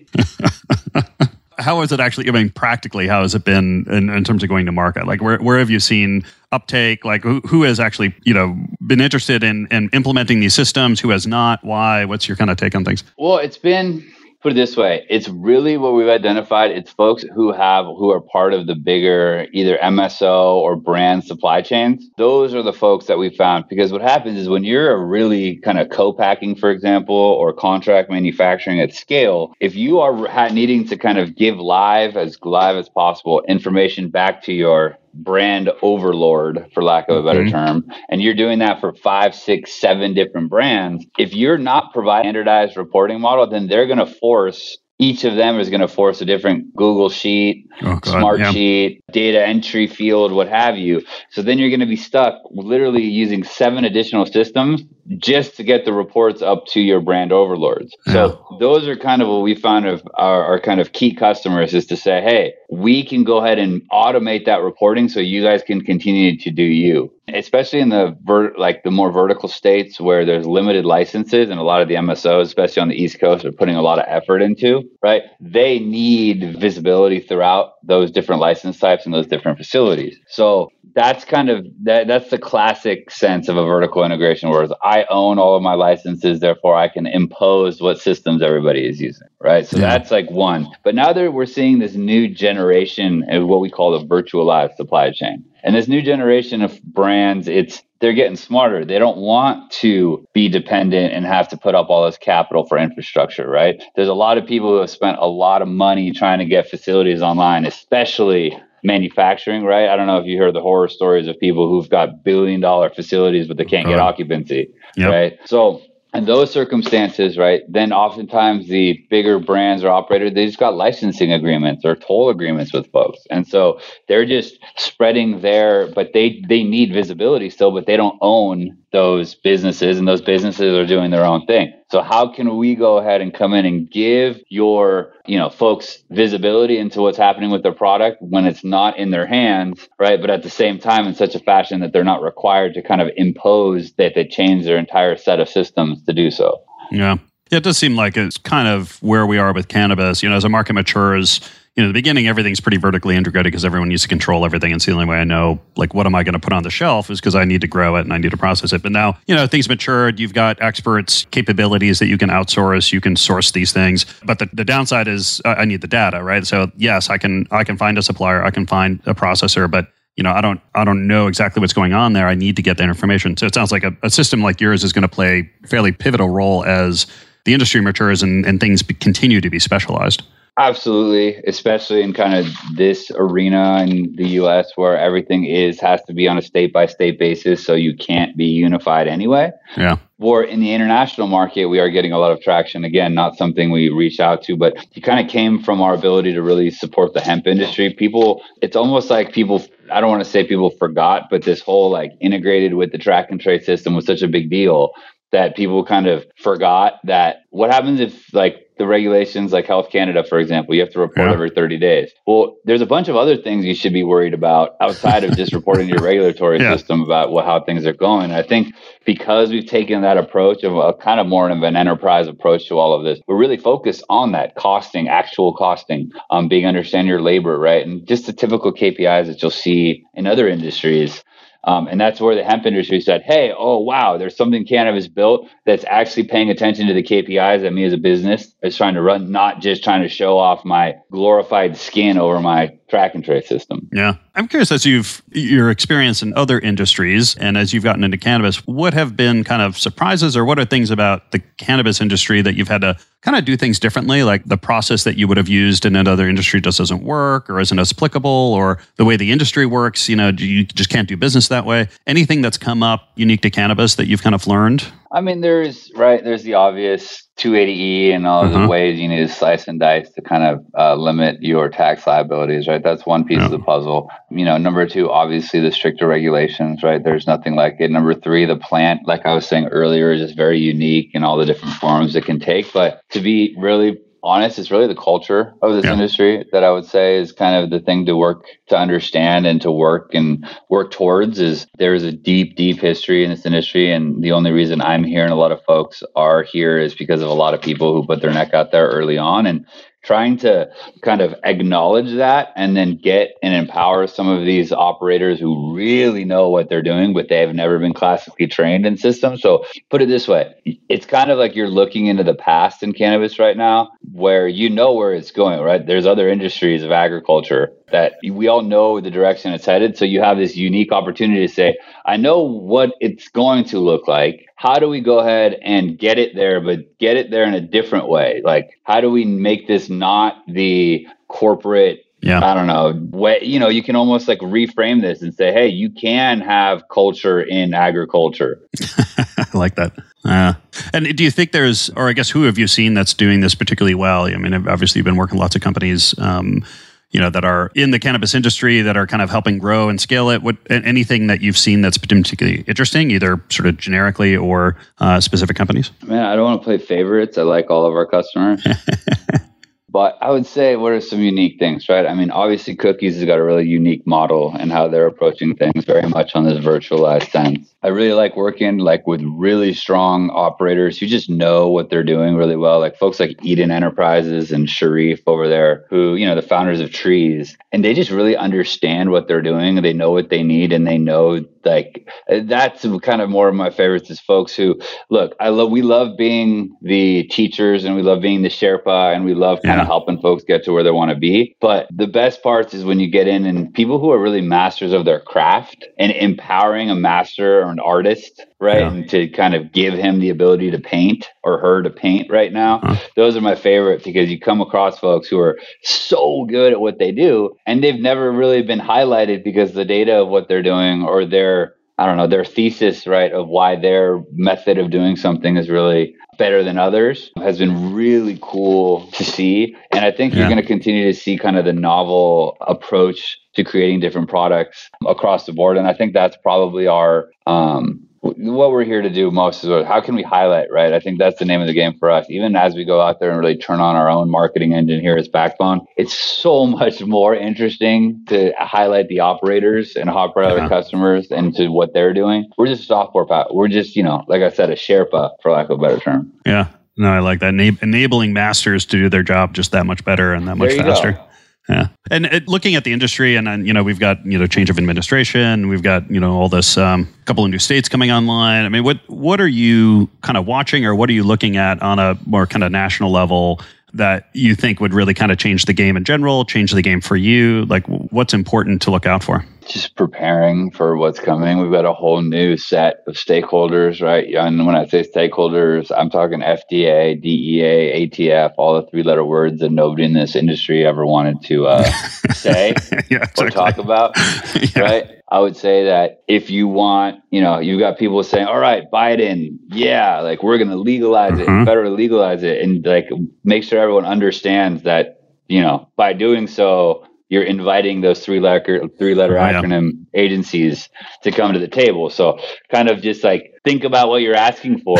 how 1.58 1.80
is 1.82 1.92
it 1.92 2.00
actually? 2.00 2.28
I 2.28 2.32
mean, 2.32 2.50
practically, 2.50 3.06
how 3.06 3.22
has 3.22 3.34
it 3.34 3.44
been 3.44 3.86
in, 3.88 4.10
in, 4.10 4.24
terms 4.24 4.42
of 4.42 4.48
going 4.48 4.66
to 4.66 4.72
market? 4.72 5.06
Like, 5.06 5.22
where 5.22 5.38
where 5.38 5.58
have 5.58 5.70
you 5.70 5.80
seen 5.80 6.24
uptake? 6.52 7.04
Like, 7.04 7.22
who, 7.22 7.40
who 7.40 7.62
has 7.62 7.80
actually 7.80 8.14
you 8.24 8.34
know 8.34 8.56
been 8.86 9.00
interested 9.00 9.42
in 9.42 9.66
in 9.70 9.88
implementing 9.92 10.40
these 10.40 10.54
systems? 10.54 11.00
Who 11.00 11.10
has 11.10 11.26
not? 11.26 11.62
Why? 11.64 12.04
What's 12.04 12.28
your 12.28 12.36
kind 12.36 12.50
of 12.50 12.56
take 12.56 12.74
on 12.74 12.84
things? 12.84 13.04
Well, 13.16 13.38
it's 13.38 13.58
been 13.58 14.04
put 14.40 14.52
it 14.52 14.54
this 14.54 14.76
way 14.76 15.06
it's 15.08 15.28
really 15.28 15.76
what 15.76 15.94
we've 15.94 16.08
identified. 16.08 16.70
It's 16.70 16.90
folks 16.90 17.24
who 17.34 17.52
have 17.52 17.86
who 17.86 18.10
are 18.10 18.20
part 18.20 18.52
of 18.52 18.66
the 18.66 18.74
bigger 18.74 19.46
either 19.52 19.78
mso 19.82 20.54
or 20.54 20.76
brand 20.76 21.24
supply 21.24 21.62
chains. 21.62 22.10
Those 22.16 22.54
are 22.54 22.62
the 22.62 22.72
folks 22.72 23.06
that 23.06 23.18
we 23.18 23.30
found 23.30 23.64
because 23.68 23.92
what 23.92 24.02
happens 24.02 24.38
is 24.38 24.48
when 24.48 24.64
you're 24.64 24.92
a 24.92 25.04
really 25.04 25.56
kind 25.56 25.78
of 25.78 25.88
co-packing 25.90 26.56
for 26.56 26.70
example 26.70 27.14
or 27.14 27.52
contract 27.52 28.10
manufacturing 28.10 28.80
at 28.80 28.94
scale 28.94 29.54
if 29.60 29.74
you 29.74 30.00
are 30.00 30.50
needing 30.50 30.86
to 30.88 30.96
kind 30.96 31.18
of 31.18 31.36
give 31.36 31.58
live 31.58 32.16
as 32.16 32.38
live 32.42 32.76
as 32.76 32.88
possible 32.88 33.42
information 33.48 34.10
back 34.10 34.42
to 34.42 34.52
your 34.52 34.98
brand 35.24 35.70
overlord, 35.82 36.66
for 36.74 36.82
lack 36.82 37.08
of 37.08 37.16
a 37.16 37.22
better 37.22 37.44
mm-hmm. 37.44 37.50
term, 37.50 37.84
and 38.08 38.22
you're 38.22 38.34
doing 38.34 38.60
that 38.60 38.80
for 38.80 38.94
five, 38.94 39.34
six, 39.34 39.80
seven 39.80 40.14
different 40.14 40.50
brands, 40.50 41.04
if 41.18 41.34
you're 41.34 41.58
not 41.58 41.92
providing 41.92 42.26
standardized 42.26 42.76
reporting 42.76 43.20
model, 43.20 43.48
then 43.48 43.68
they're 43.68 43.86
going 43.86 43.98
to 43.98 44.06
force 44.06 44.78
each 44.98 45.24
of 45.24 45.36
them 45.36 45.60
is 45.60 45.68
going 45.68 45.82
to 45.82 45.88
force 45.88 46.22
a 46.22 46.24
different 46.24 46.74
Google 46.74 47.10
sheet, 47.10 47.68
oh, 47.82 48.00
smart 48.02 48.40
yeah. 48.40 48.50
sheet, 48.50 49.04
data 49.12 49.46
entry 49.46 49.86
field, 49.86 50.32
what 50.32 50.48
have 50.48 50.78
you. 50.78 51.02
So 51.30 51.42
then 51.42 51.58
you're 51.58 51.68
going 51.68 51.80
to 51.80 51.86
be 51.86 51.96
stuck 51.96 52.40
literally 52.50 53.02
using 53.02 53.44
seven 53.44 53.84
additional 53.84 54.24
systems 54.24 54.84
just 55.18 55.54
to 55.58 55.64
get 55.64 55.84
the 55.84 55.92
reports 55.92 56.40
up 56.40 56.64
to 56.68 56.80
your 56.80 57.00
brand 57.00 57.30
overlords. 57.30 57.94
Yeah. 58.06 58.12
So 58.12 58.56
those 58.58 58.88
are 58.88 58.96
kind 58.96 59.20
of 59.20 59.28
what 59.28 59.42
we 59.42 59.54
found 59.54 59.86
of 59.86 60.02
our, 60.14 60.42
our, 60.44 60.60
kind 60.60 60.80
of 60.80 60.92
key 60.92 61.14
customers 61.14 61.74
is 61.74 61.86
to 61.86 61.96
say, 61.96 62.22
hey, 62.22 62.54
we 62.70 63.04
can 63.04 63.24
go 63.24 63.38
ahead 63.38 63.58
and 63.58 63.82
automate 63.90 64.44
that 64.46 64.62
reporting 64.62 65.08
so 65.08 65.20
you 65.20 65.42
guys 65.42 65.62
can 65.62 65.80
continue 65.80 66.36
to 66.38 66.50
do 66.50 66.62
you. 66.62 67.12
Especially 67.32 67.80
in 67.80 67.88
the 67.88 68.16
vert, 68.22 68.58
like 68.58 68.84
the 68.84 68.90
more 68.90 69.10
vertical 69.10 69.48
states 69.48 70.00
where 70.00 70.24
there's 70.24 70.46
limited 70.46 70.84
licenses 70.84 71.50
and 71.50 71.58
a 71.58 71.62
lot 71.62 71.82
of 71.82 71.88
the 71.88 71.94
MSOs, 71.94 72.42
especially 72.42 72.82
on 72.82 72.88
the 72.88 72.94
East 72.94 73.18
Coast, 73.18 73.44
are 73.44 73.52
putting 73.52 73.74
a 73.74 73.82
lot 73.82 73.98
of 73.98 74.04
effort 74.06 74.42
into, 74.42 74.82
right? 75.02 75.22
They 75.40 75.80
need 75.80 76.56
visibility 76.60 77.20
throughout 77.20 77.72
those 77.82 78.12
different 78.12 78.40
license 78.40 78.78
types 78.78 79.06
and 79.06 79.14
those 79.14 79.26
different 79.26 79.58
facilities. 79.58 80.16
So 80.28 80.70
that's 80.94 81.24
kind 81.24 81.50
of 81.50 81.66
that 81.82 82.06
that's 82.06 82.30
the 82.30 82.38
classic 82.38 83.10
sense 83.10 83.48
of 83.48 83.56
a 83.56 83.64
vertical 83.64 84.02
integration 84.02 84.48
whereas 84.48 84.72
I 84.82 85.04
own 85.10 85.38
all 85.38 85.54
of 85.56 85.62
my 85.62 85.74
licenses, 85.74 86.40
therefore 86.40 86.74
I 86.74 86.88
can 86.88 87.06
impose 87.06 87.82
what 87.82 88.00
systems 88.00 88.42
everybody 88.42 88.88
is 88.88 89.00
using. 89.00 89.28
Right. 89.38 89.66
So 89.66 89.76
yeah. 89.76 89.90
that's 89.90 90.10
like 90.10 90.30
one. 90.30 90.66
But 90.82 90.94
now 90.94 91.12
that 91.12 91.32
we're 91.32 91.44
seeing 91.44 91.78
this 91.78 91.94
new 91.94 92.26
generation 92.26 93.24
of 93.28 93.46
what 93.46 93.60
we 93.60 93.70
call 93.70 93.98
the 93.98 94.06
virtualized 94.06 94.76
supply 94.76 95.10
chain. 95.10 95.44
And 95.62 95.74
this 95.74 95.88
new 95.88 96.00
generation 96.00 96.62
of 96.62 96.82
brands, 96.82 97.46
it's 97.46 97.82
they're 98.00 98.12
getting 98.12 98.36
smarter. 98.36 98.84
They 98.84 98.98
don't 98.98 99.18
want 99.18 99.70
to 99.72 100.26
be 100.32 100.48
dependent 100.48 101.12
and 101.12 101.24
have 101.24 101.48
to 101.48 101.56
put 101.56 101.74
up 101.74 101.88
all 101.88 102.04
this 102.06 102.18
capital 102.18 102.66
for 102.66 102.78
infrastructure, 102.78 103.48
right? 103.48 103.82
There's 103.94 104.08
a 104.08 104.14
lot 104.14 104.38
of 104.38 104.46
people 104.46 104.70
who 104.70 104.80
have 104.80 104.90
spent 104.90 105.18
a 105.18 105.26
lot 105.26 105.62
of 105.62 105.68
money 105.68 106.12
trying 106.12 106.38
to 106.40 106.44
get 106.44 106.68
facilities 106.68 107.22
online, 107.22 107.64
especially 107.64 108.56
manufacturing, 108.82 109.64
right? 109.64 109.88
I 109.88 109.96
don't 109.96 110.06
know 110.06 110.18
if 110.18 110.26
you 110.26 110.38
heard 110.38 110.54
the 110.54 110.60
horror 110.60 110.88
stories 110.88 111.26
of 111.26 111.38
people 111.40 111.68
who've 111.68 111.88
got 111.88 112.22
billion 112.22 112.60
dollar 112.60 112.90
facilities, 112.90 113.48
but 113.48 113.56
they 113.56 113.64
can't 113.64 113.88
get 113.88 113.98
occupancy, 113.98 114.68
yep. 114.96 115.10
right? 115.10 115.38
So 115.46 115.82
in 116.16 116.24
those 116.24 116.50
circumstances, 116.50 117.36
right, 117.38 117.62
then 117.68 117.92
oftentimes 117.92 118.68
the 118.68 119.04
bigger 119.10 119.38
brands 119.38 119.84
or 119.84 119.90
operators, 119.90 120.32
they 120.34 120.46
just 120.46 120.58
got 120.58 120.74
licensing 120.74 121.32
agreements 121.32 121.84
or 121.84 121.96
toll 121.96 122.30
agreements 122.30 122.72
with 122.72 122.90
folks. 122.90 123.20
And 123.30 123.46
so 123.46 123.80
they're 124.08 124.26
just 124.26 124.58
spreading 124.76 125.40
their, 125.40 125.88
but 125.92 126.12
they, 126.14 126.42
they 126.48 126.62
need 126.62 126.92
visibility 126.92 127.50
still, 127.50 127.70
but 127.70 127.86
they 127.86 127.96
don't 127.96 128.18
own 128.20 128.76
those 128.92 129.34
businesses 129.34 129.98
and 129.98 130.08
those 130.08 130.22
businesses 130.22 130.74
are 130.74 130.86
doing 130.86 131.10
their 131.10 131.24
own 131.24 131.44
thing. 131.46 131.72
So 131.90 132.02
how 132.02 132.32
can 132.32 132.56
we 132.56 132.74
go 132.74 132.98
ahead 132.98 133.20
and 133.20 133.32
come 133.32 133.54
in 133.54 133.64
and 133.64 133.90
give 133.90 134.40
your, 134.48 135.12
you 135.26 135.38
know, 135.38 135.50
folks 135.50 136.02
visibility 136.10 136.78
into 136.78 137.00
what's 137.00 137.18
happening 137.18 137.50
with 137.50 137.62
their 137.62 137.72
product 137.72 138.18
when 138.20 138.44
it's 138.44 138.64
not 138.64 138.98
in 138.98 139.10
their 139.10 139.26
hands, 139.26 139.88
right? 139.98 140.20
But 140.20 140.30
at 140.30 140.42
the 140.42 140.50
same 140.50 140.78
time 140.80 141.06
in 141.06 141.14
such 141.14 141.34
a 141.36 141.40
fashion 141.40 141.80
that 141.80 141.92
they're 141.92 142.02
not 142.04 142.22
required 142.22 142.74
to 142.74 142.82
kind 142.82 143.00
of 143.00 143.10
impose 143.16 143.92
that 143.94 144.14
they 144.14 144.26
change 144.26 144.64
their 144.64 144.78
entire 144.78 145.16
set 145.16 145.38
of 145.38 145.48
systems 145.48 146.02
to 146.04 146.12
do 146.12 146.30
so. 146.30 146.60
Yeah. 146.90 147.18
Yeah, 147.50 147.58
it 147.58 147.64
does 147.64 147.78
seem 147.78 147.94
like 147.94 148.16
it's 148.16 148.38
kind 148.38 148.66
of 148.66 149.00
where 149.02 149.24
we 149.24 149.38
are 149.38 149.52
with 149.52 149.68
cannabis. 149.68 150.22
You 150.22 150.28
know, 150.28 150.36
as 150.36 150.44
a 150.44 150.48
market 150.48 150.72
matures, 150.72 151.40
you 151.76 151.82
know, 151.82 151.88
in 151.88 151.92
the 151.92 151.98
beginning, 151.98 152.26
everything's 152.26 152.58
pretty 152.58 152.78
vertically 152.78 153.14
integrated 153.14 153.52
because 153.52 153.64
everyone 153.64 153.88
needs 153.88 154.02
to 154.02 154.08
control 154.08 154.44
everything. 154.44 154.72
And 154.72 154.78
it's 154.78 154.86
the 154.86 154.92
only 154.92 155.04
way 155.04 155.18
I 155.18 155.24
know, 155.24 155.60
like, 155.76 155.94
what 155.94 156.06
am 156.06 156.14
I 156.14 156.24
going 156.24 156.32
to 156.32 156.40
put 156.40 156.52
on 156.52 156.62
the 156.62 156.70
shelf 156.70 157.10
is 157.10 157.20
because 157.20 157.34
I 157.34 157.44
need 157.44 157.60
to 157.60 157.68
grow 157.68 157.96
it 157.96 158.00
and 158.00 158.12
I 158.12 158.18
need 158.18 158.30
to 158.30 158.36
process 158.36 158.72
it. 158.72 158.82
But 158.82 158.92
now, 158.92 159.18
you 159.26 159.34
know, 159.34 159.46
things 159.46 159.68
matured. 159.68 160.18
You've 160.18 160.32
got 160.32 160.60
experts, 160.60 161.26
capabilities 161.30 161.98
that 161.98 162.06
you 162.06 162.18
can 162.18 162.30
outsource. 162.30 162.92
You 162.92 163.00
can 163.00 163.14
source 163.14 163.52
these 163.52 163.72
things. 163.72 164.06
But 164.24 164.38
the, 164.38 164.48
the 164.52 164.64
downside 164.64 165.06
is 165.06 165.40
uh, 165.44 165.54
I 165.58 165.66
need 165.66 165.82
the 165.82 165.86
data, 165.86 166.22
right? 166.22 166.46
So 166.46 166.72
yes, 166.76 167.10
I 167.10 167.18
can 167.18 167.46
I 167.50 167.62
can 167.62 167.76
find 167.76 167.98
a 167.98 168.02
supplier, 168.02 168.42
I 168.42 168.50
can 168.50 168.66
find 168.66 169.00
a 169.06 169.14
processor, 169.14 169.70
but 169.70 169.92
you 170.16 170.22
know, 170.24 170.32
I 170.32 170.40
don't 170.40 170.60
I 170.74 170.84
don't 170.84 171.06
know 171.06 171.26
exactly 171.26 171.60
what's 171.60 171.74
going 171.74 171.92
on 171.92 172.14
there. 172.14 172.26
I 172.26 172.34
need 172.34 172.56
to 172.56 172.62
get 172.62 172.78
that 172.78 172.88
information. 172.88 173.36
So 173.36 173.46
it 173.46 173.54
sounds 173.54 173.70
like 173.70 173.84
a, 173.84 173.94
a 174.02 174.10
system 174.10 174.42
like 174.42 174.60
yours 174.60 174.82
is 174.82 174.92
going 174.94 175.02
to 175.02 175.08
play 175.08 175.50
fairly 175.66 175.92
pivotal 175.92 176.30
role 176.30 176.64
as 176.64 177.06
the 177.46 177.54
industry 177.54 177.80
matures 177.80 178.22
and, 178.22 178.44
and 178.44 178.60
things 178.60 178.82
be, 178.82 178.92
continue 178.92 179.40
to 179.40 179.48
be 179.48 179.58
specialized. 179.58 180.22
Absolutely, 180.58 181.36
especially 181.46 182.00
in 182.00 182.14
kind 182.14 182.34
of 182.34 182.46
this 182.76 183.12
arena 183.14 183.84
in 183.86 184.16
the 184.16 184.26
US 184.40 184.72
where 184.74 184.98
everything 184.98 185.44
is 185.44 185.78
has 185.80 186.02
to 186.04 186.14
be 186.14 186.26
on 186.26 186.38
a 186.38 186.42
state 186.42 186.72
by 186.72 186.86
state 186.86 187.18
basis 187.18 187.64
so 187.64 187.74
you 187.74 187.94
can't 187.94 188.36
be 188.38 188.46
unified 188.46 189.06
anyway. 189.06 189.52
Yeah. 189.76 189.98
Or 190.18 190.42
in 190.42 190.60
the 190.60 190.72
international 190.72 191.26
market, 191.26 191.66
we 191.66 191.78
are 191.78 191.90
getting 191.90 192.12
a 192.12 192.18
lot 192.18 192.32
of 192.32 192.40
traction. 192.40 192.84
Again, 192.84 193.12
not 193.12 193.36
something 193.36 193.70
we 193.70 193.90
reach 193.90 194.18
out 194.18 194.42
to, 194.44 194.56
but 194.56 194.74
it 194.94 195.02
kind 195.02 195.20
of 195.24 195.30
came 195.30 195.62
from 195.62 195.82
our 195.82 195.92
ability 195.92 196.32
to 196.32 196.40
really 196.40 196.70
support 196.70 197.12
the 197.12 197.20
hemp 197.20 197.46
industry. 197.46 197.92
People, 197.92 198.42
it's 198.62 198.76
almost 198.76 199.10
like 199.10 199.34
people, 199.34 199.62
I 199.92 200.00
don't 200.00 200.08
want 200.08 200.24
to 200.24 200.30
say 200.30 200.42
people 200.42 200.70
forgot, 200.70 201.24
but 201.30 201.42
this 201.42 201.60
whole 201.60 201.90
like 201.90 202.12
integrated 202.20 202.72
with 202.72 202.92
the 202.92 202.98
track 202.98 203.30
and 203.30 203.38
trace 203.38 203.66
system 203.66 203.94
was 203.94 204.06
such 204.06 204.22
a 204.22 204.28
big 204.28 204.48
deal 204.48 204.94
that 205.36 205.54
people 205.54 205.84
kind 205.84 206.06
of 206.06 206.24
forgot 206.42 206.94
that 207.04 207.42
what 207.50 207.70
happens 207.70 208.00
if 208.00 208.32
like 208.32 208.66
the 208.78 208.86
regulations 208.86 209.52
like 209.52 209.66
Health 209.66 209.90
Canada, 209.90 210.24
for 210.24 210.38
example, 210.38 210.74
you 210.74 210.80
have 210.80 210.92
to 210.92 210.98
report 210.98 211.28
yeah. 211.28 211.32
every 211.34 211.50
30 211.50 211.78
days. 211.78 212.10
Well, 212.26 212.56
there's 212.64 212.80
a 212.80 212.86
bunch 212.86 213.08
of 213.08 213.16
other 213.16 213.36
things 213.36 213.66
you 213.66 213.74
should 213.74 213.92
be 213.92 214.02
worried 214.02 214.32
about 214.32 214.76
outside 214.80 215.24
of 215.24 215.36
just 215.36 215.52
reporting 215.52 215.88
to 215.88 215.94
your 215.94 216.02
regulatory 216.10 216.58
yeah. 216.58 216.74
system 216.74 217.02
about 217.02 217.32
what, 217.32 217.44
how 217.44 217.62
things 217.62 217.84
are 217.84 217.92
going. 217.92 218.32
I 218.32 218.42
think 218.42 218.74
because 219.04 219.50
we've 219.50 219.66
taken 219.66 220.00
that 220.02 220.16
approach 220.16 220.64
of 220.64 220.74
a 220.74 220.94
kind 220.94 221.20
of 221.20 221.26
more 221.26 221.50
of 221.50 221.62
an 221.62 221.76
enterprise 221.76 222.28
approach 222.28 222.66
to 222.68 222.78
all 222.78 222.94
of 222.94 223.04
this, 223.04 223.20
we're 223.26 223.36
really 223.36 223.58
focused 223.58 224.04
on 224.08 224.32
that 224.32 224.54
costing, 224.54 225.06
actual 225.06 225.54
costing, 225.54 226.10
um, 226.30 226.48
being 226.48 226.64
understand 226.64 227.08
your 227.08 227.20
labor, 227.20 227.58
right? 227.58 227.86
And 227.86 228.08
just 228.08 228.24
the 228.24 228.32
typical 228.32 228.72
KPIs 228.72 229.26
that 229.26 229.42
you'll 229.42 229.50
see 229.50 230.02
in 230.14 230.26
other 230.26 230.48
industries. 230.48 231.22
Um, 231.66 231.88
and 231.88 232.00
that's 232.00 232.20
where 232.20 232.36
the 232.36 232.44
hemp 232.44 232.64
industry 232.64 233.00
said, 233.00 233.22
hey, 233.22 233.52
oh, 233.56 233.78
wow, 233.80 234.16
there's 234.18 234.36
something 234.36 234.64
cannabis 234.64 235.08
built 235.08 235.48
that's 235.66 235.84
actually 235.88 236.24
paying 236.24 236.48
attention 236.48 236.86
to 236.86 236.94
the 236.94 237.02
KPIs 237.02 237.62
that 237.62 237.72
me 237.72 237.84
as 237.84 237.92
a 237.92 237.98
business 237.98 238.54
is 238.62 238.76
trying 238.76 238.94
to 238.94 239.02
run, 239.02 239.32
not 239.32 239.60
just 239.60 239.82
trying 239.82 240.02
to 240.02 240.08
show 240.08 240.38
off 240.38 240.64
my 240.64 240.94
glorified 241.10 241.76
skin 241.76 242.18
over 242.18 242.40
my 242.40 242.78
track 242.88 243.14
and 243.14 243.24
trace 243.24 243.48
system. 243.48 243.88
Yeah. 243.92 244.14
I'm 244.34 244.46
curious 244.46 244.70
as 244.70 244.84
you've 244.84 245.22
your 245.32 245.70
experience 245.70 246.22
in 246.22 246.32
other 246.34 246.60
industries 246.60 247.34
and 247.36 247.56
as 247.56 247.72
you've 247.72 247.84
gotten 247.84 248.04
into 248.04 248.16
cannabis, 248.16 248.64
what 248.66 248.94
have 248.94 249.16
been 249.16 249.44
kind 249.44 249.62
of 249.62 249.76
surprises 249.78 250.36
or 250.36 250.44
what 250.44 250.58
are 250.58 250.64
things 250.64 250.90
about 250.90 251.32
the 251.32 251.40
cannabis 251.56 252.00
industry 252.00 252.42
that 252.42 252.54
you've 252.54 252.68
had 252.68 252.82
to 252.82 252.96
kind 253.22 253.36
of 253.36 253.44
do 253.44 253.56
things 253.56 253.78
differently? 253.78 254.22
Like 254.22 254.44
the 254.44 254.56
process 254.56 255.04
that 255.04 255.16
you 255.16 255.26
would 255.26 255.36
have 255.36 255.48
used 255.48 255.84
in 255.84 255.96
another 255.96 256.28
industry 256.28 256.60
just 256.60 256.78
doesn't 256.78 257.02
work 257.02 257.50
or 257.50 257.58
isn't 257.60 257.78
as 257.78 257.92
applicable 257.92 258.30
or 258.30 258.78
the 258.96 259.04
way 259.04 259.16
the 259.16 259.32
industry 259.32 259.66
works, 259.66 260.08
you 260.08 260.16
know, 260.16 260.28
you 260.28 260.64
just 260.64 260.90
can't 260.90 261.08
do 261.08 261.16
business 261.16 261.48
that 261.48 261.64
way. 261.64 261.88
Anything 262.06 262.40
that's 262.42 262.58
come 262.58 262.82
up 262.82 263.08
unique 263.16 263.40
to 263.42 263.50
cannabis 263.50 263.96
that 263.96 264.06
you've 264.06 264.22
kind 264.22 264.34
of 264.34 264.46
learned? 264.46 264.86
I 265.16 265.22
mean, 265.22 265.40
there's 265.40 265.90
right. 265.96 266.22
There's 266.22 266.42
the 266.42 266.52
obvious 266.54 267.22
280e 267.38 268.12
and 268.12 268.26
all 268.26 268.44
Mhm. 268.44 268.52
the 268.64 268.68
ways 268.68 269.00
you 269.00 269.08
need 269.08 269.26
to 269.26 269.28
slice 269.28 269.66
and 269.66 269.80
dice 269.80 270.10
to 270.12 270.20
kind 270.20 270.44
of 270.44 270.62
uh, 270.78 270.94
limit 270.94 271.40
your 271.40 271.70
tax 271.70 272.06
liabilities. 272.06 272.68
Right. 272.68 272.82
That's 272.82 273.06
one 273.06 273.24
piece 273.24 273.38
Yeah. 273.38 273.46
of 273.46 273.50
the 273.50 273.58
puzzle. 273.58 274.10
You 274.30 274.44
know, 274.44 274.58
number 274.58 274.84
two, 274.86 275.10
obviously 275.10 275.60
the 275.60 275.72
stricter 275.72 276.06
regulations. 276.06 276.82
Right. 276.82 277.02
There's 277.02 277.26
nothing 277.26 277.54
like 277.54 277.76
it. 277.80 277.90
Number 277.90 278.12
three, 278.12 278.44
the 278.44 278.56
plant, 278.56 279.00
like 279.06 279.24
I 279.24 279.34
was 279.34 279.46
saying 279.46 279.68
earlier, 279.68 280.12
is 280.12 280.20
just 280.20 280.36
very 280.36 280.58
unique 280.58 281.08
in 281.14 281.24
all 281.24 281.38
the 281.38 281.46
different 281.46 281.74
forms 281.76 282.14
it 282.14 282.26
can 282.26 282.38
take. 282.38 282.70
But 282.74 283.00
to 283.12 283.20
be 283.20 283.54
really 283.58 283.96
honest, 284.26 284.58
it's 284.58 284.70
really 284.70 284.86
the 284.88 284.94
culture 284.94 285.54
of 285.62 285.74
this 285.74 285.84
Yeah. 285.84 285.92
industry 285.92 286.44
that 286.52 286.64
I 286.64 286.70
would 286.72 286.84
say 286.84 287.16
is 287.18 287.32
kind 287.32 287.62
of 287.62 287.70
the 287.70 287.80
thing 287.80 288.04
to 288.06 288.16
work 288.16 288.44
to 288.68 288.76
understand 288.76 289.46
and 289.46 289.62
to 289.62 289.70
work 289.70 290.10
and 290.14 290.46
work 290.68 290.90
towards 290.90 291.38
is 291.38 291.66
there's 291.78 292.02
a 292.02 292.12
deep, 292.12 292.56
deep 292.56 292.80
history 292.80 293.24
in 293.24 293.30
this 293.30 293.46
industry. 293.46 293.92
And 293.92 294.22
the 294.22 294.32
only 294.32 294.50
reason 294.52 294.82
I'm 294.82 295.04
here 295.04 295.22
and 295.24 295.32
a 295.32 295.36
lot 295.36 295.52
of 295.52 295.62
folks 295.64 296.02
are 296.16 296.42
here 296.42 296.78
is 296.78 296.94
because 296.94 297.22
of 297.22 297.28
a 297.28 297.34
lot 297.34 297.54
of 297.54 297.62
people 297.62 297.94
who 297.94 298.06
put 298.06 298.20
their 298.20 298.32
neck 298.32 298.52
out 298.52 298.72
there 298.72 298.88
early 298.88 299.16
on 299.18 299.46
and 299.46 299.64
trying 300.06 300.36
to 300.38 300.70
kind 301.02 301.20
of 301.20 301.34
acknowledge 301.42 302.14
that 302.14 302.52
and 302.54 302.76
then 302.76 302.96
get 302.96 303.32
and 303.42 303.54
empower 303.54 304.06
some 304.06 304.28
of 304.28 304.44
these 304.46 304.72
operators 304.72 305.40
who 305.40 305.74
really 305.74 306.24
know 306.24 306.48
what 306.48 306.68
they're 306.68 306.80
doing, 306.82 307.12
but 307.12 307.28
they 307.28 307.40
have 307.40 307.54
never 307.54 307.78
been 307.78 307.92
classically 307.92 308.46
trained 308.46 308.86
in 308.86 308.96
systems. 308.96 309.42
So 309.42 309.64
put 309.90 310.02
it 310.02 310.08
this 310.08 310.28
way, 310.28 310.54
it's 310.88 311.06
kind 311.06 311.30
of 311.30 311.38
like 311.38 311.56
you're 311.56 311.68
looking 311.68 312.06
into 312.06 312.22
the 312.22 312.34
past 312.34 312.82
in 312.82 312.92
cannabis 312.92 313.38
right 313.38 313.56
now, 313.56 313.90
where 314.12 314.46
you 314.46 314.70
know 314.70 314.94
where 314.94 315.12
it's 315.12 315.32
going, 315.32 315.60
right? 315.60 315.84
There's 315.84 316.06
other 316.06 316.28
industries 316.28 316.84
of 316.84 316.92
agriculture 316.92 317.72
that 317.90 318.14
we 318.22 318.48
all 318.48 318.62
know 318.62 319.00
the 319.00 319.10
direction 319.10 319.52
it's 319.52 319.64
headed. 319.64 319.96
So 319.96 320.04
you 320.04 320.20
have 320.20 320.36
this 320.36 320.56
unique 320.56 320.92
opportunity 320.92 321.46
to 321.46 321.52
say, 321.52 321.78
I 322.04 322.16
know 322.16 322.42
what 322.42 322.92
it's 323.00 323.28
going 323.28 323.64
to 323.66 323.78
look 323.78 324.08
like. 324.08 324.46
How 324.56 324.78
do 324.78 324.88
we 324.88 325.00
go 325.00 325.20
ahead 325.20 325.54
and 325.62 325.98
get 325.98 326.18
it 326.18 326.34
there, 326.34 326.60
but 326.60 326.98
get 326.98 327.16
it 327.16 327.30
there 327.30 327.44
in 327.44 327.54
a 327.54 327.60
different 327.60 328.08
way? 328.08 328.42
Like, 328.44 328.78
how 328.84 329.00
do 329.00 329.10
we 329.10 329.24
make 329.24 329.68
this 329.68 329.88
not 329.88 330.42
the 330.48 331.06
corporate 331.28 332.04
Yeah. 332.22 332.44
I 332.44 332.54
don't 332.54 332.66
know. 332.66 332.98
Way, 333.16 333.40
you 333.42 333.60
know, 333.60 333.68
you 333.68 333.82
can 333.82 333.94
almost 333.94 334.26
like 334.26 334.40
reframe 334.40 335.00
this 335.02 335.22
and 335.22 335.34
say, 335.34 335.52
hey, 335.52 335.68
you 335.68 335.90
can 335.90 336.40
have 336.40 336.88
culture 336.88 337.40
in 337.40 337.74
agriculture. 337.74 338.60
I 339.38 339.46
like 339.54 339.76
that. 339.76 339.92
Uh, 340.24 340.54
and 340.92 341.14
do 341.16 341.22
you 341.22 341.30
think 341.30 341.52
there's, 341.52 341.88
or 341.90 342.08
I 342.08 342.12
guess, 342.12 342.28
who 342.30 342.42
have 342.44 342.58
you 342.58 342.66
seen 342.66 342.94
that's 342.94 343.14
doing 343.14 343.40
this 343.40 343.54
particularly 343.54 343.94
well? 343.94 344.22
I 344.24 344.36
mean, 344.36 344.54
obviously, 344.54 344.98
you've 344.98 345.04
been 345.04 345.16
working 345.16 345.38
lots 345.38 345.54
of 345.54 345.62
companies, 345.62 346.18
um, 346.18 346.64
you 347.10 347.20
know, 347.20 347.30
that 347.30 347.44
are 347.44 347.70
in 347.74 347.90
the 347.92 347.98
cannabis 347.98 348.34
industry 348.34 348.82
that 348.82 348.96
are 348.96 349.06
kind 349.06 349.22
of 349.22 349.30
helping 349.30 349.58
grow 349.58 349.88
and 349.88 350.00
scale 350.00 350.30
it. 350.30 350.42
What 350.42 350.56
anything 350.68 351.28
that 351.28 351.40
you've 351.40 351.56
seen 351.56 351.80
that's 351.80 351.98
particularly 351.98 352.64
interesting, 352.66 353.10
either 353.10 353.40
sort 353.48 353.68
of 353.68 353.76
generically 353.76 354.36
or 354.36 354.76
uh, 354.98 355.20
specific 355.20 355.56
companies? 355.56 355.90
Man, 356.04 356.24
I 356.24 356.36
don't 356.36 356.44
want 356.44 356.62
to 356.62 356.64
play 356.64 356.78
favorites. 356.78 357.38
I 357.38 357.42
like 357.42 357.70
all 357.70 357.86
of 357.86 357.94
our 357.94 358.06
customers. 358.06 358.66
but 359.88 360.18
I 360.20 360.30
would 360.30 360.46
say 360.46 360.76
what 360.76 360.92
are 360.92 361.00
some 361.00 361.20
unique 361.20 361.58
things, 361.58 361.88
right? 361.88 362.06
I 362.06 362.14
mean, 362.14 362.30
obviously 362.30 362.74
Cookies 362.74 363.14
has 363.16 363.24
got 363.24 363.38
a 363.38 363.44
really 363.44 363.66
unique 363.66 364.06
model 364.06 364.54
and 364.58 364.72
how 364.72 364.88
they're 364.88 365.06
approaching 365.06 365.54
things 365.54 365.84
very 365.84 366.08
much 366.08 366.34
on 366.34 366.44
this 366.44 366.58
virtualized 366.58 367.30
sense. 367.30 367.72
I 367.82 367.88
really 367.88 368.12
like 368.12 368.36
working 368.36 368.78
like 368.78 369.06
with 369.06 369.22
really 369.22 369.72
strong 369.72 370.30
operators 370.30 370.98
who 370.98 371.06
just 371.06 371.30
know 371.30 371.68
what 371.68 371.88
they're 371.88 372.02
doing 372.02 372.34
really 372.34 372.56
well. 372.56 372.80
Like 372.80 372.98
folks 372.98 373.20
like 373.20 373.38
Eden 373.42 373.70
Enterprises 373.70 374.50
and 374.50 374.68
Sharif 374.68 375.22
over 375.26 375.48
there, 375.48 375.86
who, 375.88 376.16
you 376.16 376.26
know, 376.26 376.34
the 376.34 376.42
founders 376.42 376.80
of 376.80 376.92
Trees, 376.92 377.56
and 377.70 377.84
they 377.84 377.94
just 377.94 378.10
really 378.10 378.36
understand 378.36 379.10
what 379.10 379.28
they're 379.28 379.42
doing. 379.42 379.82
They 379.82 379.92
know 379.92 380.10
what 380.10 380.30
they 380.30 380.42
need 380.42 380.72
and 380.72 380.86
they 380.86 380.98
know 380.98 381.44
like 381.66 382.08
that's 382.44 382.86
kind 383.02 383.20
of 383.20 383.28
more 383.28 383.48
of 383.48 383.54
my 383.54 383.70
favorites 383.70 384.10
is 384.10 384.20
folks 384.20 384.56
who 384.56 384.80
look, 385.10 385.34
I 385.40 385.50
love 385.50 385.70
we 385.70 385.82
love 385.82 386.16
being 386.16 386.74
the 386.82 387.24
teachers 387.24 387.84
and 387.84 387.94
we 387.96 388.02
love 388.02 388.22
being 388.22 388.42
the 388.42 388.48
Sherpa 388.48 389.14
and 389.14 389.24
we 389.24 389.34
love 389.34 389.58
kind 389.62 389.76
Yeah. 389.78 389.82
of 389.82 389.86
helping 389.86 390.20
folks 390.20 390.44
get 390.44 390.64
to 390.64 390.72
where 390.72 390.82
they 390.84 390.90
want 390.90 391.10
to 391.10 391.16
be. 391.16 391.56
But 391.60 391.88
the 391.94 392.06
best 392.06 392.42
parts 392.42 392.72
is 392.74 392.84
when 392.84 393.00
you 393.00 393.10
get 393.10 393.28
in 393.28 393.44
and 393.46 393.72
people 393.74 393.98
who 393.98 394.10
are 394.12 394.18
really 394.22 394.40
masters 394.40 394.92
of 394.92 395.04
their 395.04 395.20
craft 395.20 395.84
and 395.98 396.12
empowering 396.12 396.90
a 396.90 396.94
master 396.94 397.60
or 397.62 397.70
an 397.70 397.80
artist, 397.80 398.44
right? 398.60 398.80
Yeah. 398.80 398.88
And 398.92 399.08
to 399.10 399.28
kind 399.28 399.54
of 399.54 399.72
give 399.72 399.94
him 399.94 400.20
the 400.20 400.30
ability 400.30 400.70
to 400.70 400.78
paint 400.78 401.28
or 401.44 401.58
her 401.58 401.82
to 401.82 401.90
paint 401.90 402.30
right 402.30 402.52
now. 402.52 402.80
Huh. 402.82 402.96
Those 403.16 403.36
are 403.36 403.40
my 403.40 403.54
favorite 403.54 404.02
because 404.04 404.30
you 404.30 404.40
come 404.40 404.60
across 404.60 404.98
folks 404.98 405.28
who 405.28 405.38
are 405.38 405.58
so 405.82 406.46
good 406.48 406.72
at 406.72 406.80
what 406.80 406.98
they 406.98 407.12
do 407.12 407.54
and 407.66 407.82
they've 407.82 408.00
never 408.00 408.32
really 408.32 408.62
been 408.62 408.80
highlighted 408.80 409.44
because 409.44 409.72
the 409.72 409.84
data 409.84 410.22
of 410.22 410.28
what 410.28 410.48
they're 410.48 410.62
doing 410.62 411.02
or 411.02 411.24
their 411.24 411.74
I 411.98 412.04
don't 412.04 412.18
know, 412.18 412.26
their 412.26 412.44
thesis, 412.44 413.06
right, 413.06 413.32
of 413.32 413.48
why 413.48 413.74
their 413.74 414.20
method 414.32 414.76
of 414.76 414.90
doing 414.90 415.16
something 415.16 415.56
is 415.56 415.70
really 415.70 416.14
better 416.36 416.62
than 416.62 416.76
others 416.76 417.30
has 417.38 417.56
been 417.56 417.94
really 417.94 418.38
cool 418.42 419.06
to 419.12 419.24
see. 419.24 419.74
And 419.92 420.04
I 420.04 420.10
think 420.12 420.34
Yeah. 420.34 420.40
you're 420.40 420.48
going 420.50 420.60
to 420.60 420.66
continue 420.66 421.06
to 421.10 421.18
see 421.18 421.38
kind 421.38 421.56
of 421.56 421.64
the 421.64 421.72
novel 421.72 422.58
approach 422.60 423.38
to 423.54 423.64
creating 423.64 424.00
different 424.00 424.28
products 424.28 424.90
across 425.06 425.46
the 425.46 425.54
board. 425.54 425.78
And 425.78 425.86
I 425.86 425.94
think 425.94 426.12
that's 426.12 426.36
probably 426.42 426.86
our, 426.86 427.28
um, 427.46 428.00
what 428.36 428.70
we're 428.70 428.84
here 428.84 429.02
to 429.02 429.10
do 429.10 429.30
most 429.30 429.64
is 429.64 429.70
what- 429.70 429.86
how 429.86 430.00
can 430.00 430.14
we 430.14 430.22
highlight, 430.22 430.70
right? 430.70 430.92
I 430.92 431.00
think 431.00 431.18
that's 431.18 431.38
the 431.38 431.44
name 431.44 431.60
of 431.60 431.66
the 431.66 431.72
game 431.72 431.94
for 431.98 432.10
us. 432.10 432.26
Even 432.28 432.56
as 432.56 432.74
we 432.74 432.84
go 432.84 433.00
out 433.00 433.20
there 433.20 433.30
and 433.30 433.38
really 433.38 433.56
turn 433.56 433.80
on 433.80 433.96
our 433.96 434.08
own 434.08 434.30
marketing 434.30 434.74
engine 434.74 435.00
here 435.00 435.16
as 435.16 435.28
Backbone, 435.28 435.80
it's 435.96 436.14
so 436.14 436.66
much 436.80 437.02
more 437.02 437.34
interesting 437.34 438.22
to 438.28 438.52
highlight 438.58 439.08
the 439.08 439.20
operators 439.20 439.96
and 439.96 440.10
highlight 440.10 440.36
our 440.36 440.58
uh-huh. 440.58 440.68
customers 440.68 441.30
and 441.30 441.54
to 441.56 441.68
what 441.68 441.94
they're 441.94 442.14
doing. 442.14 442.46
We're 442.58 442.66
just 442.66 442.82
a 442.84 442.86
software, 442.86 443.24
pa- 443.24 443.46
we're 443.50 443.68
just, 443.68 443.96
you 443.96 444.02
know, 444.02 444.24
like 444.28 444.42
I 444.42 444.50
said, 444.50 444.70
a 444.70 444.76
Sherpa, 444.76 445.30
for 445.42 445.52
lack 445.52 445.70
of 445.70 445.78
a 445.78 445.82
better 445.82 446.00
term. 446.00 446.32
Yeah. 446.44 446.68
No, 446.96 447.10
I 447.12 447.18
like 447.18 447.40
that. 447.40 447.48
Ena- 447.48 447.76
enabling 447.82 448.32
masters 448.32 448.86
to 448.86 448.96
do 448.96 449.08
their 449.08 449.22
job 449.22 449.52
just 449.52 449.72
that 449.72 449.84
much 449.84 450.04
better 450.04 450.32
and 450.32 450.48
that 450.48 450.56
much 450.56 450.72
faster. 450.74 451.12
go. 451.12 451.20
Yeah, 451.68 451.88
and 452.12 452.26
it, 452.26 452.46
looking 452.46 452.76
at 452.76 452.84
the 452.84 452.92
industry, 452.92 453.34
and 453.34 453.46
then 453.46 453.66
you 453.66 453.72
know 453.72 453.82
we've 453.82 453.98
got 453.98 454.24
you 454.24 454.38
know 454.38 454.46
change 454.46 454.70
of 454.70 454.78
administration, 454.78 455.68
we've 455.68 455.82
got 455.82 456.08
you 456.08 456.20
know 456.20 456.38
all 456.38 456.48
this 456.48 456.78
um, 456.78 457.08
couple 457.24 457.44
of 457.44 457.50
new 457.50 457.58
states 457.58 457.88
coming 457.88 458.10
online. 458.12 458.64
I 458.64 458.68
mean, 458.68 458.84
what 458.84 459.00
what 459.08 459.40
are 459.40 459.48
you 459.48 460.08
kind 460.20 460.36
of 460.36 460.46
watching, 460.46 460.84
or 460.84 460.94
what 460.94 461.10
are 461.10 461.12
you 461.12 461.24
looking 461.24 461.56
at 461.56 461.82
on 461.82 461.98
a 461.98 462.16
more 462.24 462.46
kind 462.46 462.62
of 462.62 462.70
national 462.70 463.10
level 463.10 463.60
that 463.94 464.28
you 464.32 464.54
think 464.54 464.80
would 464.80 464.94
really 464.94 465.14
kind 465.14 465.32
of 465.32 465.38
change 465.38 465.64
the 465.64 465.72
game 465.72 465.96
in 465.96 466.04
general, 466.04 466.44
change 466.44 466.70
the 466.70 466.82
game 466.82 467.00
for 467.00 467.16
you? 467.16 467.64
Like, 467.64 467.84
what's 467.86 468.32
important 468.32 468.82
to 468.82 468.92
look 468.92 469.06
out 469.06 469.24
for? 469.24 469.44
Just 469.72 469.96
preparing 469.96 470.70
for 470.70 470.96
what's 470.96 471.20
coming. 471.20 471.58
We've 471.58 471.70
got 471.72 471.84
a 471.84 471.92
whole 471.92 472.22
new 472.22 472.56
set 472.56 472.96
of 473.06 473.14
stakeholders, 473.14 474.00
right? 474.02 474.26
And 474.34 474.66
when 474.66 474.74
I 474.76 474.86
say 474.86 475.02
stakeholders, 475.04 475.90
I'm 475.96 476.10
talking 476.10 476.40
FDA, 476.40 477.20
DEA, 477.20 478.08
ATF, 478.08 478.52
all 478.58 478.80
the 478.80 478.86
three 478.88 479.02
letter 479.02 479.24
words 479.24 479.60
that 479.60 479.70
nobody 479.72 480.04
in 480.04 480.12
this 480.14 480.36
industry 480.36 480.86
ever 480.86 481.04
wanted 481.06 481.42
to 481.44 481.66
uh, 481.66 481.90
say 482.32 482.74
yeah, 483.10 483.26
or 483.38 483.50
talk 483.50 483.78
about, 483.78 484.16
Yeah. 484.54 484.80
right? 484.82 485.04
I 485.28 485.40
would 485.40 485.56
say 485.56 485.84
that 485.86 486.22
if 486.28 486.50
you 486.50 486.68
want, 486.68 487.20
you 487.30 487.40
know, 487.40 487.58
you've 487.58 487.80
got 487.80 487.98
people 487.98 488.22
saying, 488.22 488.46
all 488.46 488.58
right, 488.60 488.84
Biden, 488.92 489.58
yeah, 489.68 490.20
like 490.20 490.42
we're 490.42 490.58
going 490.58 490.70
to 490.70 490.76
legalize 490.76 491.38
it, 491.38 491.48
Mhm. 491.48 491.66
federally 491.66 491.96
legalize 491.96 492.42
it, 492.44 492.62
and 492.62 492.84
like 492.86 493.08
make 493.42 493.64
sure 493.64 493.80
everyone 493.80 494.04
understands 494.04 494.84
that, 494.84 495.20
you 495.48 495.60
know, 495.60 495.88
by 495.96 496.12
doing 496.12 496.46
so, 496.46 497.04
you're 497.28 497.42
inviting 497.42 498.00
those 498.00 498.24
three 498.24 498.40
letter 498.40 498.82
three 498.98 499.14
letter 499.14 499.34
yeah. 499.34 499.52
acronym 499.52 500.06
agencies 500.14 500.88
to 501.22 501.30
come 501.30 501.52
to 501.52 501.58
the 501.58 501.68
table. 501.68 502.10
So 502.10 502.38
kind 502.70 502.88
of 502.88 503.02
just 503.02 503.24
like 503.24 503.54
think 503.64 503.84
about 503.84 504.08
what 504.08 504.22
you're 504.22 504.36
asking 504.36 504.80
for, 504.80 504.98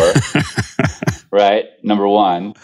right? 1.31 1.65
Number 1.83 2.07
one. 2.09 2.55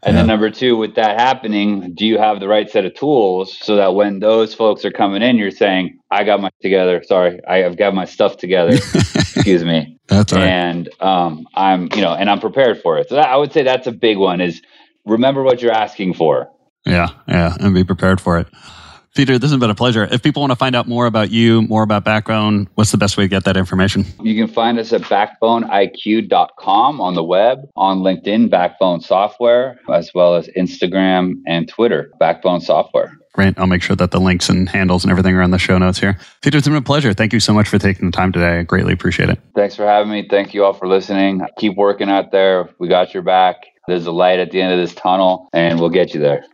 And 0.00 0.16
then 0.16 0.28
number 0.28 0.48
two, 0.48 0.76
with 0.76 0.94
that 0.94 1.18
happening, 1.18 1.92
do 1.94 2.06
you 2.06 2.18
have 2.18 2.38
the 2.38 2.46
right 2.46 2.70
set 2.70 2.84
of 2.84 2.94
tools 2.94 3.58
so 3.58 3.76
that 3.76 3.94
when 3.94 4.20
those 4.20 4.54
folks 4.54 4.84
are 4.84 4.92
coming 4.92 5.22
in, 5.22 5.36
you're 5.36 5.50
saying, 5.50 5.98
I 6.08 6.22
got 6.22 6.40
my 6.40 6.50
together. 6.62 7.02
Sorry, 7.02 7.40
I 7.46 7.58
have 7.58 7.76
got 7.76 7.94
my 7.94 8.04
stuff 8.04 8.36
together. 8.36 8.74
Excuse 8.94 9.64
me. 9.64 9.98
That's 10.06 10.32
right. 10.32 10.46
And 10.46 10.88
um, 11.00 11.48
I'm, 11.52 11.88
you 11.96 12.00
know, 12.00 12.14
and 12.14 12.30
I'm 12.30 12.38
prepared 12.38 12.80
for 12.80 12.98
it. 12.98 13.08
So 13.08 13.16
that, 13.16 13.28
I 13.28 13.36
would 13.36 13.52
say 13.52 13.64
that's 13.64 13.88
a 13.88 13.92
big 13.92 14.18
one 14.18 14.40
is 14.40 14.62
remember 15.04 15.42
what 15.42 15.60
you're 15.60 15.72
asking 15.72 16.14
for. 16.14 16.48
Yeah, 16.86 17.08
yeah, 17.26 17.56
and 17.58 17.74
be 17.74 17.82
prepared 17.82 18.20
for 18.20 18.38
it. 18.38 18.46
Peter, 19.18 19.36
this 19.36 19.50
has 19.50 19.58
been 19.58 19.68
a 19.68 19.74
pleasure. 19.74 20.04
If 20.04 20.22
people 20.22 20.42
want 20.42 20.52
to 20.52 20.56
find 20.56 20.76
out 20.76 20.86
more 20.86 21.06
about 21.06 21.32
you, 21.32 21.62
more 21.62 21.82
about 21.82 22.04
Backbone, 22.04 22.68
what's 22.76 22.92
the 22.92 22.98
best 22.98 23.16
way 23.16 23.24
to 23.24 23.28
get 23.28 23.42
that 23.46 23.56
information? 23.56 24.04
You 24.22 24.36
can 24.36 24.46
find 24.46 24.78
us 24.78 24.92
at 24.92 25.00
backboneiq.com 25.00 27.00
on 27.00 27.14
the 27.14 27.24
web, 27.24 27.68
on 27.74 27.98
LinkedIn, 27.98 28.48
Backbone 28.48 29.00
Software, 29.00 29.80
as 29.92 30.12
well 30.14 30.36
as 30.36 30.46
Instagram 30.56 31.40
and 31.48 31.68
Twitter, 31.68 32.12
Backbone 32.20 32.60
Software. 32.60 33.18
Great. 33.32 33.58
I'll 33.58 33.66
make 33.66 33.82
sure 33.82 33.96
that 33.96 34.12
the 34.12 34.20
links 34.20 34.48
and 34.48 34.68
handles 34.68 35.02
and 35.02 35.10
everything 35.10 35.34
are 35.34 35.42
on 35.42 35.50
the 35.50 35.58
show 35.58 35.78
notes 35.78 35.98
here. 35.98 36.16
Peter, 36.40 36.58
it's 36.58 36.68
been 36.68 36.76
a 36.76 36.82
pleasure. 36.82 37.12
Thank 37.12 37.32
you 37.32 37.40
so 37.40 37.52
much 37.52 37.68
for 37.68 37.80
taking 37.80 38.06
the 38.06 38.12
time 38.12 38.30
today. 38.30 38.60
I 38.60 38.62
greatly 38.62 38.92
appreciate 38.92 39.30
it. 39.30 39.40
Thanks 39.56 39.74
for 39.74 39.84
having 39.84 40.12
me. 40.12 40.28
Thank 40.30 40.54
you 40.54 40.64
all 40.64 40.74
for 40.74 40.86
listening. 40.86 41.44
Keep 41.58 41.74
working 41.74 42.08
out 42.08 42.30
there. 42.30 42.68
We 42.78 42.86
got 42.86 43.14
your 43.14 43.24
back. 43.24 43.56
There's 43.88 44.06
a 44.06 44.12
light 44.12 44.38
at 44.38 44.52
the 44.52 44.60
end 44.60 44.74
of 44.74 44.78
this 44.78 44.94
tunnel, 44.94 45.48
and 45.52 45.80
we'll 45.80 45.90
get 45.90 46.14
you 46.14 46.20
there. 46.20 46.44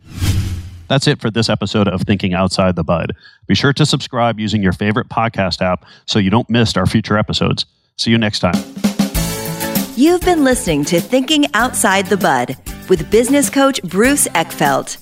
That's 0.87 1.07
it 1.07 1.19
for 1.19 1.31
this 1.31 1.49
episode 1.49 1.87
of 1.87 2.01
Thinking 2.01 2.33
Outside 2.33 2.75
the 2.75 2.83
Bud. 2.83 3.15
Be 3.47 3.55
sure 3.55 3.73
to 3.73 3.85
subscribe 3.85 4.39
using 4.39 4.61
your 4.61 4.73
favorite 4.73 5.09
podcast 5.09 5.61
app 5.61 5.85
so 6.05 6.19
you 6.19 6.29
don't 6.29 6.49
miss 6.49 6.77
our 6.77 6.85
future 6.85 7.17
episodes. 7.17 7.65
See 7.97 8.11
you 8.11 8.17
next 8.17 8.39
time. 8.39 8.55
You've 9.95 10.21
been 10.21 10.43
listening 10.43 10.83
to 10.85 10.99
Thinking 10.99 11.45
Outside 11.53 12.07
the 12.07 12.17
Bud 12.17 12.57
with 12.89 13.09
business 13.09 13.49
coach 13.49 13.81
Bruce 13.83 14.27
Eckfeldt. 14.29 14.97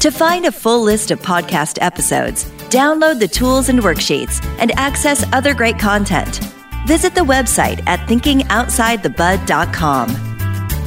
To 0.00 0.10
find 0.10 0.44
a 0.44 0.52
full 0.52 0.82
list 0.82 1.10
of 1.10 1.20
podcast 1.20 1.78
episodes, 1.80 2.44
download 2.68 3.18
the 3.18 3.28
tools 3.28 3.70
and 3.70 3.80
worksheets, 3.80 4.44
and 4.58 4.78
access 4.78 5.24
other 5.32 5.54
great 5.54 5.78
content, 5.78 6.40
visit 6.86 7.14
the 7.14 7.22
website 7.22 7.82
at 7.86 8.06
thinkingoutsidethebud.com. 8.08 10.10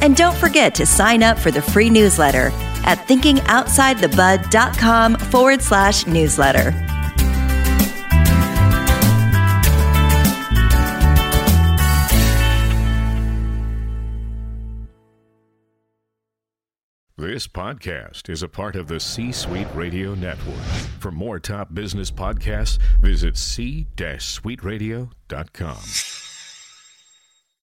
And 0.02 0.16
don't 0.16 0.36
forget 0.36 0.74
to 0.76 0.86
sign 0.86 1.22
up 1.22 1.38
for 1.38 1.50
the 1.50 1.60
free 1.60 1.90
newsletter 1.90 2.52
at 2.84 2.98
thinkingoutsidethebud.com 3.08 5.16
forward 5.16 5.62
slash 5.62 6.06
newsletter. 6.06 6.74
This 17.20 17.46
podcast 17.46 18.28
is 18.30 18.42
a 18.42 18.48
part 18.48 18.76
of 18.76 18.88
the 18.88 18.98
C 18.98 19.30
Suite 19.30 19.68
Radio 19.74 20.14
Network. 20.14 20.56
For 21.00 21.10
more 21.10 21.38
top 21.38 21.74
business 21.74 22.10
podcasts, 22.10 22.78
visit 23.02 23.36
c-suiteradio.com. 23.36 26.19